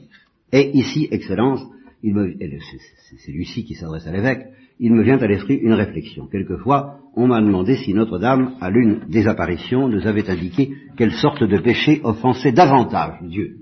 Et 0.52 0.70
ici, 0.76 1.08
Excellence, 1.10 1.60
c'est 2.02 3.32
lui-ci 3.32 3.64
qui 3.64 3.74
s'adresse 3.74 4.06
à 4.06 4.12
l'évêque, 4.12 4.46
il 4.80 4.92
me 4.92 5.02
vient 5.02 5.18
à 5.18 5.26
l'esprit 5.26 5.56
une 5.56 5.74
réflexion. 5.74 6.26
Quelquefois, 6.26 6.98
on 7.14 7.28
m'a 7.28 7.40
demandé 7.40 7.76
si 7.76 7.94
Notre-Dame, 7.94 8.56
à 8.60 8.70
l'une 8.70 9.06
des 9.08 9.28
apparitions, 9.28 9.88
nous 9.88 10.06
avait 10.06 10.28
indiqué 10.28 10.72
quelle 10.96 11.12
sorte 11.12 11.44
de 11.44 11.58
péché 11.58 12.00
offensait 12.02 12.52
davantage 12.52 13.18
Dieu. 13.22 13.58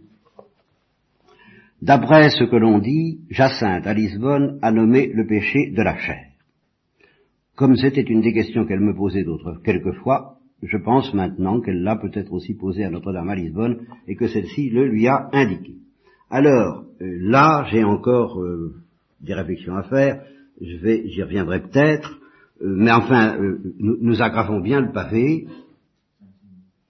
D'après 1.82 2.28
ce 2.30 2.44
que 2.44 2.56
l'on 2.56 2.78
dit, 2.78 3.20
Jacinthe 3.30 3.86
à 3.86 3.94
Lisbonne 3.94 4.58
a 4.60 4.70
nommé 4.70 5.10
le 5.14 5.26
péché 5.26 5.70
de 5.70 5.82
la 5.82 5.96
chair. 5.96 6.26
Comme 7.56 7.76
c'était 7.76 8.02
une 8.02 8.20
des 8.20 8.34
questions 8.34 8.66
qu'elle 8.66 8.80
me 8.80 8.94
posait 8.94 9.24
d'autres 9.24 9.60
quelquefois, 9.64 10.36
je 10.62 10.76
pense 10.76 11.14
maintenant 11.14 11.60
qu'elle 11.60 11.82
l'a 11.82 11.96
peut-être 11.96 12.32
aussi 12.32 12.54
posée 12.54 12.84
à 12.84 12.90
Notre-Dame 12.90 13.30
à 13.30 13.34
Lisbonne 13.34 13.86
et 14.06 14.14
que 14.14 14.28
celle-ci 14.28 14.68
le 14.68 14.88
lui 14.88 15.08
a 15.08 15.30
indiqué. 15.32 15.74
Alors, 16.28 16.84
euh, 17.00 17.16
là, 17.20 17.66
j'ai 17.70 17.82
encore 17.82 18.40
euh, 18.40 18.74
des 19.22 19.34
réflexions 19.34 19.76
à 19.76 19.82
faire, 19.84 20.22
je 20.60 21.02
j'y 21.06 21.22
reviendrai 21.22 21.62
peut-être, 21.62 22.18
euh, 22.62 22.74
mais 22.76 22.92
enfin, 22.92 23.38
nous, 23.78 23.96
nous, 24.00 24.22
aggravons 24.22 24.60
bien 24.60 24.82
le 24.82 24.92
pavé. 24.92 25.46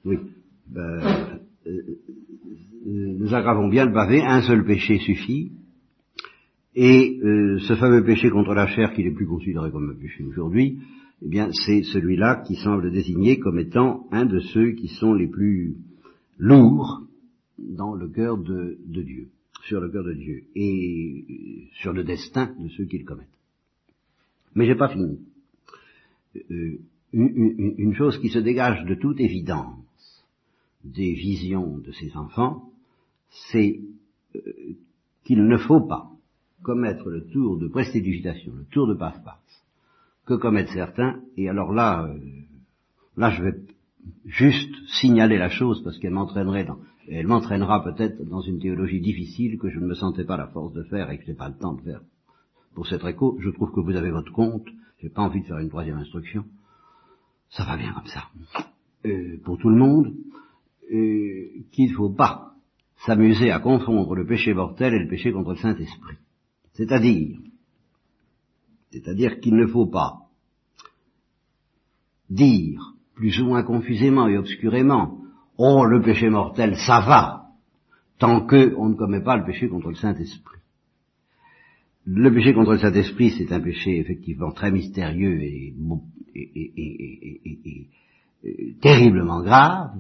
Oui. 0.05 0.19
Ben, 0.67 1.01
nous 2.85 3.35
aggravons 3.35 3.69
bien 3.69 3.87
le 3.87 3.93
pavé, 3.93 4.23
un 4.23 4.43
seul 4.43 4.65
péché 4.65 4.99
suffit, 4.99 5.53
et 6.75 7.19
euh, 7.23 7.59
ce 7.61 7.75
fameux 7.75 8.05
péché 8.05 8.31
contre 8.31 8.55
la 8.55 8.67
chair, 8.69 8.93
qui 8.95 9.05
n'est 9.05 9.11
plus 9.11 9.27
considéré 9.27 9.71
comme 9.71 9.91
un 9.91 10.01
péché 10.01 10.25
aujourd'hui, 10.25 10.79
eh 11.23 11.29
bien, 11.29 11.51
c'est 11.53 11.83
celui-là 11.83 12.43
qui 12.47 12.57
semble 12.57 12.91
désigné 12.91 13.39
comme 13.39 13.59
étant 13.59 14.07
un 14.11 14.25
de 14.25 14.41
ceux 14.41 14.73
qui 14.73 14.89
sont 14.89 15.13
les 15.13 15.27
plus 15.27 15.77
lourds 16.39 17.03
dans 17.59 17.95
le 17.95 18.09
cœur 18.09 18.39
de, 18.39 18.79
Dieu, 18.87 19.29
sur 19.65 19.81
le 19.81 19.91
cœur 19.91 20.05
de 20.05 20.15
Dieu, 20.15 20.45
et 20.55 21.25
euh, 21.29 21.35
sur 21.83 21.93
le 21.93 22.05
destin 22.05 22.55
de 22.59 22.69
ceux 22.69 22.85
qui 22.85 22.99
le 22.99 23.05
commettent. 23.05 23.27
Mais 24.55 24.67
j'ai 24.67 24.77
pas 24.77 24.89
fini. 24.89 25.19
Euh, 26.51 26.79
une, 27.13 27.95
chose 27.95 28.19
qui 28.19 28.29
se 28.29 28.39
dégage 28.39 28.85
de 28.87 28.95
toute 28.95 29.21
évidence 29.21 30.25
des 30.85 31.13
visions 31.13 31.79
de 31.79 31.91
ces 31.93 32.17
enfants, 32.17 32.70
c'est 33.31 33.81
qu'il 35.25 35.47
ne 35.47 35.57
faut 35.57 35.81
pas 35.81 36.11
commettre 36.63 37.09
le 37.09 37.27
tour 37.27 37.59
de 37.59 37.69
prestidigitation, 37.69 38.53
le 38.55 38.65
tour 38.65 38.87
de 38.87 38.95
passe-passe, 38.95 39.65
que 40.27 40.35
commettent 40.35 40.69
certains, 40.69 41.21
et 41.37 41.49
alors 41.49 41.73
là, 41.73 42.05
euh, 42.05 42.19
là 43.17 43.31
je 43.31 43.43
vais 43.43 43.55
juste 44.27 44.75
signaler 45.01 45.39
la 45.39 45.49
chose 45.49 45.83
parce 45.83 45.99
qu'elle 45.99 46.13
m'entraînerait 46.13 46.65
dans, 46.65 46.79
elle 47.09 47.27
m'entraînera 47.27 47.83
peut-être 47.83 48.23
dans 48.29 48.41
une 48.41 48.61
théologie 48.61 49.01
difficile 49.01 49.59
que 49.59 49.69
je 49.69 49.79
ne 49.79 49.87
me 49.87 49.95
sentais 49.95 50.25
pas 50.25 50.37
la 50.37 50.49
force 50.49 50.73
de 50.73 50.83
faire 50.85 51.11
et 51.11 51.19
que 51.19 51.25
je 51.25 51.31
n'ai 51.31 51.37
pas 51.37 51.49
le 51.49 51.57
temps 51.57 51.75
de 51.75 51.83
faire. 51.83 52.01
Pour 52.75 52.87
cette 52.87 53.05
écho, 53.05 53.37
je 53.41 53.51
trouve 53.51 53.73
que 53.73 53.81
vous 53.81 53.97
avez 53.97 54.11
votre 54.11 54.33
compte, 54.33 54.67
j'ai 55.01 55.09
pas 55.09 55.23
envie 55.23 55.41
de 55.41 55.47
faire 55.47 55.59
une 55.59 55.71
troisième 55.71 55.99
instruction. 55.99 56.45
Ça 57.51 57.65
va 57.65 57.77
bien 57.77 57.93
comme 57.93 58.07
ça. 58.07 58.25
Euh, 59.07 59.39
pour 59.43 59.59
tout 59.59 59.71
le 59.71 59.77
monde, 59.77 60.15
euh, 60.93 61.49
qu'il 61.73 61.91
ne 61.91 61.97
faut 61.97 62.11
pas 62.11 62.50
s'amuser 63.07 63.51
à 63.51 63.61
confondre 63.61 64.15
le 64.15 64.27
péché 64.27 64.53
mortel 64.55 64.95
et 64.95 64.99
le 64.99 65.09
péché 65.09 65.33
contre 65.33 65.51
le 65.51 65.57
Saint-Esprit. 65.57 66.17
C'est-à-dire, 66.75 67.39
c'est-à-dire 68.91 69.41
qu'il 69.41 69.57
ne 69.57 69.67
faut 69.67 69.87
pas 69.87 70.29
dire, 72.29 72.95
plus 73.15 73.41
ou 73.41 73.47
moins 73.47 73.63
confusément 73.63 74.29
et 74.29 74.37
obscurément, 74.39 75.19
oh, 75.57 75.85
le 75.85 76.03
péché 76.03 76.31
mortel, 76.31 76.77
ça 76.77 77.01
va, 77.01 77.47
tant 78.19 78.47
qu'on 78.47 78.89
ne 78.89 78.95
commet 78.95 79.23
pas 79.23 79.37
le 79.37 79.45
péché 79.45 79.69
contre 79.69 79.89
le 79.89 79.97
Saint-Esprit. 79.97 80.59
Le 82.07 82.33
péché 82.33 82.55
contre 82.55 82.73
le 82.73 82.79
Saint-Esprit, 82.79 83.31
c'est 83.31 83.53
un 83.53 83.61
péché 83.61 83.99
effectivement 83.99 84.53
très 84.53 84.71
mystérieux 84.71 85.41
et, 85.43 85.75
et 86.35 87.87
terriblement 88.81 89.43
grave, 89.43 89.93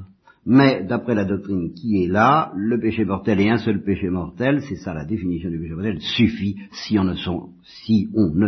mais 0.46 0.84
d'après 0.84 1.14
la 1.14 1.24
doctrine 1.24 1.72
qui 1.74 2.02
est 2.02 2.08
là, 2.08 2.52
le 2.56 2.80
péché 2.80 3.04
mortel 3.04 3.40
est 3.40 3.50
un 3.50 3.58
seul 3.58 3.82
péché 3.82 4.08
mortel, 4.08 4.62
c'est 4.68 4.76
ça 4.76 4.94
la 4.94 5.04
définition 5.04 5.50
du 5.50 5.58
péché 5.58 5.74
mortel, 5.74 6.00
suffit 6.00 6.56
si 6.72 6.98
on 6.98 7.04
ne 7.04 7.14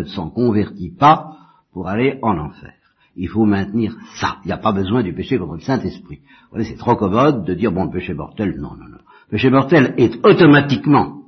s'en, 0.04 0.30
convertit 0.30 0.90
pas 0.90 1.36
pour 1.72 1.88
aller 1.88 2.18
en 2.22 2.38
enfer. 2.38 2.72
Il 3.14 3.28
faut 3.28 3.44
maintenir 3.44 3.94
ça. 4.14 4.38
Il 4.44 4.46
n'y 4.46 4.52
a 4.52 4.58
pas 4.58 4.72
besoin 4.72 5.02
du 5.02 5.12
péché 5.12 5.36
contre 5.36 5.54
le 5.54 5.60
Saint-Esprit. 5.60 6.20
Vous 6.50 6.62
c'est 6.62 6.76
trop 6.76 6.96
commode 6.96 7.44
de 7.44 7.52
dire, 7.52 7.70
bon, 7.70 7.84
le 7.84 7.90
péché 7.90 8.14
mortel, 8.14 8.56
non, 8.56 8.70
non, 8.70 8.88
non. 8.88 8.98
Le 9.28 9.30
péché 9.30 9.50
mortel 9.50 9.94
est 9.98 10.24
automatiquement 10.24 11.22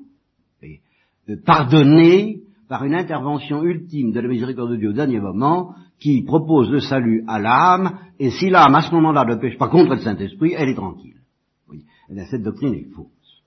euh, 1.29 1.37
pardonné 1.45 2.44
par 2.75 2.83
une 2.83 2.97
intervention 2.97 3.63
ultime 3.63 4.11
de 4.11 4.19
la 4.19 4.27
miséricorde 4.27 4.73
de 4.73 4.77
Dieu 4.77 4.89
au 4.89 4.93
dernier 4.93 5.21
moment, 5.21 5.77
qui 6.01 6.23
propose 6.23 6.69
le 6.73 6.81
salut 6.81 7.23
à 7.29 7.39
l'âme, 7.39 8.01
et 8.19 8.33
si 8.33 8.51
l'âme 8.51 8.75
à 8.75 8.81
ce 8.81 8.91
moment-là 8.97 9.25
ne 9.25 9.37
pêche 9.37 9.57
pas 9.57 9.69
contre 9.69 9.95
le 9.95 10.01
Saint-Esprit, 10.01 10.55
elle 10.57 10.71
est 10.71 10.75
tranquille. 10.75 11.21
Oui. 11.71 11.85
Eh 12.11 12.25
cette 12.25 12.43
doctrine 12.43 12.75
est 12.75 12.91
fausse. 12.93 13.45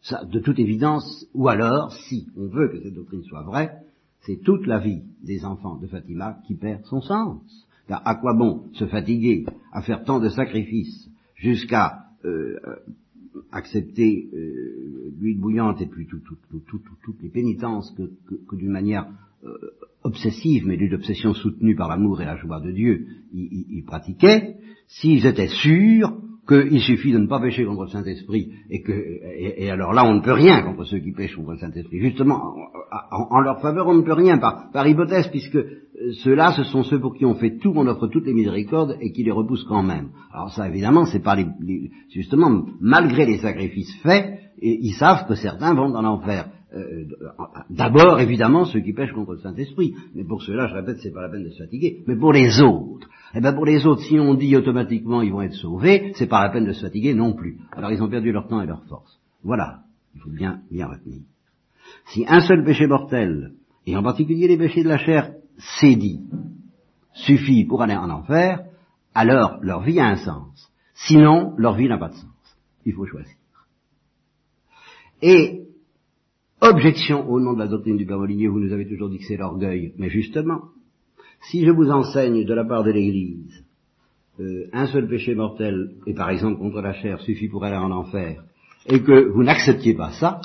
Ça, 0.00 0.24
de 0.24 0.40
toute 0.40 0.58
évidence, 0.58 1.26
ou 1.34 1.50
alors, 1.50 1.92
si 1.92 2.26
on 2.34 2.46
veut 2.46 2.68
que 2.68 2.80
cette 2.82 2.94
doctrine 2.94 3.24
soit 3.24 3.42
vraie, 3.42 3.76
c'est 4.22 4.40
toute 4.42 4.66
la 4.66 4.78
vie 4.78 5.02
des 5.22 5.44
enfants 5.44 5.76
de 5.76 5.86
Fatima 5.86 6.38
qui 6.46 6.54
perd 6.54 6.82
son 6.86 7.02
sens. 7.02 7.42
Car 7.88 8.00
à 8.06 8.14
quoi 8.14 8.32
bon 8.32 8.70
se 8.72 8.86
fatiguer 8.86 9.44
à 9.70 9.82
faire 9.82 10.02
tant 10.02 10.18
de 10.18 10.30
sacrifices 10.30 11.10
jusqu'à 11.34 12.06
euh, 12.24 12.58
accepter 13.56 14.28
euh, 14.32 15.12
l'huile 15.18 15.40
bouillante 15.40 15.80
et 15.80 15.86
puis 15.86 16.06
toutes 16.06 17.22
les 17.22 17.28
pénitences 17.28 17.94
que, 17.96 18.10
que, 18.48 18.56
d'une 18.56 18.70
manière 18.70 19.08
euh, 19.44 19.56
obsessive, 20.02 20.66
mais 20.66 20.76
d'une 20.76 20.94
obsession 20.94 21.34
soutenue 21.34 21.74
par 21.74 21.88
l'amour 21.88 22.22
et 22.22 22.24
la 22.24 22.36
joie 22.36 22.60
de 22.60 22.70
Dieu, 22.70 23.06
ils, 23.32 23.84
pratiquaient, 23.84 24.56
s'ils 24.86 25.26
étaient 25.26 25.48
sûrs 25.48 26.16
qu'il 26.46 26.80
suffit 26.80 27.12
de 27.12 27.18
ne 27.18 27.26
pas 27.26 27.40
pécher 27.40 27.64
contre 27.64 27.84
le 27.84 27.88
Saint-Esprit, 27.88 28.52
et 28.70 28.82
que, 28.82 28.92
et, 28.92 29.70
alors 29.70 29.92
là, 29.92 30.04
on 30.04 30.14
ne 30.14 30.20
peut 30.20 30.32
rien 30.32 30.62
contre 30.62 30.84
ceux 30.84 30.98
qui 30.98 31.12
pêchent 31.12 31.34
contre 31.34 31.52
le 31.52 31.58
Saint-Esprit. 31.58 31.98
Justement, 32.00 32.54
en, 33.10 33.40
leur 33.40 33.60
faveur, 33.60 33.88
on 33.88 33.94
ne 33.94 34.02
peut 34.02 34.12
rien 34.12 34.38
par, 34.38 34.70
par 34.70 34.86
hypothèse, 34.86 35.28
puisque 35.28 35.56
euh, 35.56 36.12
ceux-là, 36.22 36.52
ce 36.56 36.64
sont 36.64 36.84
ceux 36.84 37.00
pour 37.00 37.14
qui 37.14 37.24
on 37.24 37.34
fait 37.34 37.58
tout, 37.58 37.72
on 37.74 37.86
offre 37.86 38.06
toutes 38.06 38.26
les 38.26 38.34
miséricordes 38.34 38.96
et 39.00 39.12
qui 39.12 39.24
les 39.24 39.32
repoussent 39.32 39.66
quand 39.68 39.82
même. 39.82 40.10
Alors 40.32 40.52
ça, 40.52 40.68
évidemment, 40.68 41.06
c'est 41.06 41.22
pas 41.22 41.34
les, 41.34 41.90
justement, 42.10 42.64
malgré 42.80 43.26
les 43.26 43.38
sacrifices 43.38 43.94
faits, 44.02 44.38
ils 44.60 44.94
savent 44.94 45.26
que 45.26 45.34
certains 45.34 45.74
vont 45.74 45.94
en 45.94 46.04
enfer. 46.04 46.48
Euh, 46.74 47.04
d'abord, 47.70 48.20
évidemment, 48.20 48.64
ceux 48.64 48.80
qui 48.80 48.92
pêchent 48.92 49.12
contre 49.12 49.32
le 49.32 49.38
Saint-Esprit. 49.38 49.94
Mais 50.14 50.24
pour 50.24 50.42
ceux-là, 50.42 50.66
je 50.68 50.74
répète, 50.74 50.98
c'est 51.02 51.12
pas 51.12 51.22
la 51.22 51.28
peine 51.28 51.44
de 51.44 51.50
se 51.50 51.62
fatiguer. 51.62 52.02
Mais 52.06 52.16
pour 52.16 52.32
les 52.32 52.60
autres, 52.60 53.08
eh 53.36 53.40
bien 53.42 53.52
pour 53.52 53.66
les 53.66 53.86
autres, 53.86 54.00
si 54.00 54.18
on 54.18 54.32
dit 54.32 54.56
automatiquement 54.56 55.20
ils 55.20 55.30
vont 55.30 55.42
être 55.42 55.52
sauvés, 55.52 56.12
c'est 56.14 56.26
pas 56.26 56.42
la 56.42 56.48
peine 56.48 56.64
de 56.64 56.72
se 56.72 56.80
fatiguer 56.80 57.12
non 57.12 57.34
plus. 57.34 57.58
Alors 57.72 57.92
ils 57.92 58.02
ont 58.02 58.08
perdu 58.08 58.32
leur 58.32 58.48
temps 58.48 58.62
et 58.62 58.66
leur 58.66 58.82
force. 58.84 59.20
Voilà. 59.44 59.80
Il 60.14 60.22
faut 60.22 60.30
bien, 60.30 60.62
bien 60.70 60.86
retenir. 60.86 61.20
Si 62.06 62.24
un 62.26 62.40
seul 62.40 62.64
péché 62.64 62.86
mortel, 62.86 63.52
et 63.84 63.94
en 63.94 64.02
particulier 64.02 64.48
les 64.48 64.56
péchés 64.56 64.82
de 64.82 64.88
la 64.88 64.96
chair, 64.96 65.34
c'est 65.58 65.96
dit, 65.96 66.22
suffit 67.12 67.66
pour 67.66 67.82
aller 67.82 67.94
en 67.94 68.08
enfer, 68.08 68.64
alors 69.12 69.58
leur 69.60 69.82
vie 69.82 70.00
a 70.00 70.06
un 70.06 70.16
sens. 70.16 70.72
Sinon, 70.94 71.52
leur 71.58 71.74
vie 71.74 71.88
n'a 71.88 71.98
pas 71.98 72.08
de 72.08 72.14
sens. 72.14 72.58
Il 72.86 72.94
faut 72.94 73.04
choisir. 73.04 73.36
Et, 75.20 75.66
objection 76.62 77.28
au 77.28 77.38
nom 77.38 77.52
de 77.52 77.58
la 77.58 77.68
doctrine 77.68 77.98
du 77.98 78.06
Père 78.06 78.18
Molinier, 78.18 78.48
vous 78.48 78.60
nous 78.60 78.72
avez 78.72 78.88
toujours 78.88 79.10
dit 79.10 79.18
que 79.18 79.24
c'est 79.24 79.36
l'orgueil, 79.36 79.92
mais 79.98 80.08
justement, 80.08 80.70
si 81.50 81.64
je 81.64 81.70
vous 81.70 81.90
enseigne 81.90 82.44
de 82.44 82.54
la 82.54 82.64
part 82.64 82.84
de 82.84 82.90
l'Église 82.90 83.64
euh, 84.38 84.68
un 84.72 84.86
seul 84.86 85.08
péché 85.08 85.34
mortel, 85.34 85.92
et 86.06 86.12
par 86.12 86.30
exemple 86.30 86.58
contre 86.58 86.82
la 86.82 86.92
chair, 86.92 87.20
suffit 87.20 87.48
pour 87.48 87.64
aller 87.64 87.76
en 87.76 87.90
enfer, 87.90 88.42
et 88.86 89.00
que 89.02 89.28
vous 89.30 89.42
n'acceptiez 89.42 89.94
pas 89.94 90.10
ça, 90.10 90.40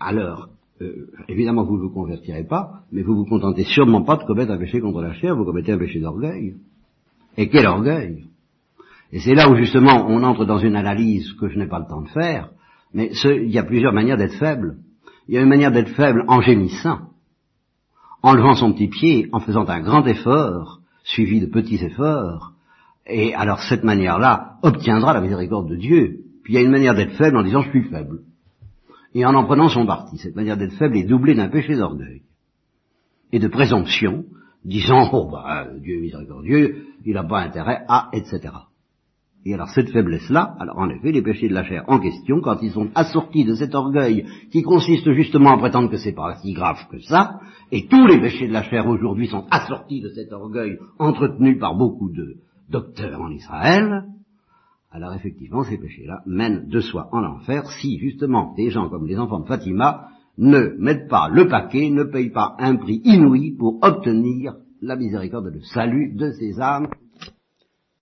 alors, 0.00 0.48
euh, 0.80 1.10
évidemment 1.28 1.64
vous 1.64 1.76
ne 1.76 1.82
vous 1.82 1.92
convertirez 1.92 2.44
pas, 2.44 2.82
mais 2.90 3.02
vous 3.02 3.14
vous 3.14 3.26
contentez 3.26 3.64
sûrement 3.64 4.02
pas 4.02 4.16
de 4.16 4.24
commettre 4.24 4.50
un 4.50 4.58
péché 4.58 4.80
contre 4.80 5.00
la 5.00 5.12
chair, 5.12 5.36
vous 5.36 5.44
commettez 5.44 5.72
un 5.72 5.78
péché 5.78 6.00
d'orgueil. 6.00 6.56
Et 7.36 7.48
quel 7.48 7.66
orgueil 7.66 8.24
Et 9.12 9.20
c'est 9.20 9.34
là 9.34 9.48
où 9.48 9.54
justement 9.54 10.06
on 10.08 10.24
entre 10.24 10.44
dans 10.44 10.58
une 10.58 10.74
analyse 10.74 11.32
que 11.34 11.48
je 11.48 11.58
n'ai 11.58 11.68
pas 11.68 11.78
le 11.78 11.86
temps 11.86 12.02
de 12.02 12.08
faire, 12.08 12.50
mais 12.92 13.12
il 13.24 13.50
y 13.50 13.58
a 13.58 13.62
plusieurs 13.62 13.92
manières 13.92 14.16
d'être 14.16 14.38
faible. 14.38 14.78
Il 15.28 15.34
y 15.34 15.38
a 15.38 15.42
une 15.42 15.48
manière 15.48 15.70
d'être 15.70 15.90
faible 15.90 16.24
en 16.26 16.40
gémissant, 16.40 17.09
en 18.22 18.34
levant 18.34 18.54
son 18.54 18.72
petit 18.72 18.88
pied, 18.88 19.28
en 19.32 19.40
faisant 19.40 19.68
un 19.68 19.80
grand 19.80 20.06
effort, 20.06 20.80
suivi 21.04 21.40
de 21.40 21.46
petits 21.46 21.82
efforts, 21.84 22.52
et 23.06 23.34
alors 23.34 23.60
cette 23.60 23.84
manière-là 23.84 24.58
obtiendra 24.62 25.14
la 25.14 25.20
miséricorde 25.20 25.68
de 25.68 25.76
Dieu. 25.76 26.20
Puis 26.44 26.54
il 26.54 26.56
y 26.56 26.58
a 26.58 26.62
une 26.62 26.70
manière 26.70 26.94
d'être 26.94 27.16
faible 27.16 27.36
en 27.36 27.42
disant 27.42 27.62
je 27.62 27.70
suis 27.70 27.88
faible. 27.88 28.20
Et 29.14 29.24
en 29.24 29.34
en 29.34 29.44
prenant 29.44 29.68
son 29.68 29.86
parti. 29.86 30.18
Cette 30.18 30.36
manière 30.36 30.56
d'être 30.56 30.74
faible 30.74 30.96
est 30.96 31.04
doublée 31.04 31.34
d'un 31.34 31.48
péché 31.48 31.74
d'orgueil. 31.74 32.22
Et 33.32 33.40
de 33.40 33.48
présomption, 33.48 34.24
disant, 34.64 35.08
oh 35.12 35.28
bah, 35.30 35.66
Dieu 35.80 35.96
est 35.96 36.00
miséricordieux, 36.00 36.86
il 37.04 37.14
n'a 37.14 37.24
pas 37.24 37.40
intérêt 37.40 37.84
à, 37.88 38.10
etc. 38.12 38.52
Et 39.46 39.54
alors 39.54 39.70
cette 39.70 39.90
faiblesse-là, 39.90 40.54
alors 40.58 40.78
en 40.78 40.90
effet, 40.90 41.12
les 41.12 41.22
péchés 41.22 41.48
de 41.48 41.54
la 41.54 41.64
chair 41.64 41.84
en 41.88 41.98
question, 41.98 42.40
quand 42.40 42.58
ils 42.60 42.72
sont 42.72 42.90
assortis 42.94 43.44
de 43.44 43.54
cet 43.54 43.74
orgueil 43.74 44.26
qui 44.52 44.62
consiste 44.62 45.10
justement 45.12 45.52
à 45.52 45.58
prétendre 45.58 45.90
que 45.90 45.96
c'est 45.96 46.12
pas 46.12 46.36
si 46.42 46.52
grave 46.52 46.86
que 46.90 47.00
ça, 47.00 47.40
et 47.72 47.86
tous 47.86 48.06
les 48.06 48.20
péchés 48.20 48.48
de 48.48 48.52
la 48.52 48.62
chair 48.62 48.86
aujourd'hui 48.86 49.28
sont 49.28 49.46
assortis 49.50 50.02
de 50.02 50.10
cet 50.10 50.30
orgueil 50.32 50.78
entretenu 50.98 51.56
par 51.58 51.74
beaucoup 51.74 52.10
de 52.10 52.36
docteurs 52.68 53.20
en 53.20 53.30
Israël, 53.30 54.04
alors 54.90 55.14
effectivement 55.14 55.62
ces 55.62 55.78
péchés-là 55.78 56.20
mènent 56.26 56.68
de 56.68 56.80
soi 56.80 57.08
en 57.12 57.24
enfer 57.24 57.64
si 57.80 57.98
justement 57.98 58.54
des 58.56 58.70
gens 58.70 58.90
comme 58.90 59.06
les 59.06 59.18
enfants 59.18 59.40
de 59.40 59.46
Fatima 59.46 60.08
ne 60.36 60.74
mettent 60.78 61.08
pas 61.08 61.28
le 61.30 61.48
paquet, 61.48 61.88
ne 61.90 62.04
payent 62.04 62.32
pas 62.32 62.56
un 62.58 62.76
prix 62.76 63.00
inouï 63.04 63.56
pour 63.56 63.78
obtenir 63.82 64.54
la 64.82 64.96
miséricorde, 64.96 65.46
le 65.46 65.60
salut 65.62 66.14
de 66.14 66.30
ces 66.32 66.60
âmes. 66.60 66.88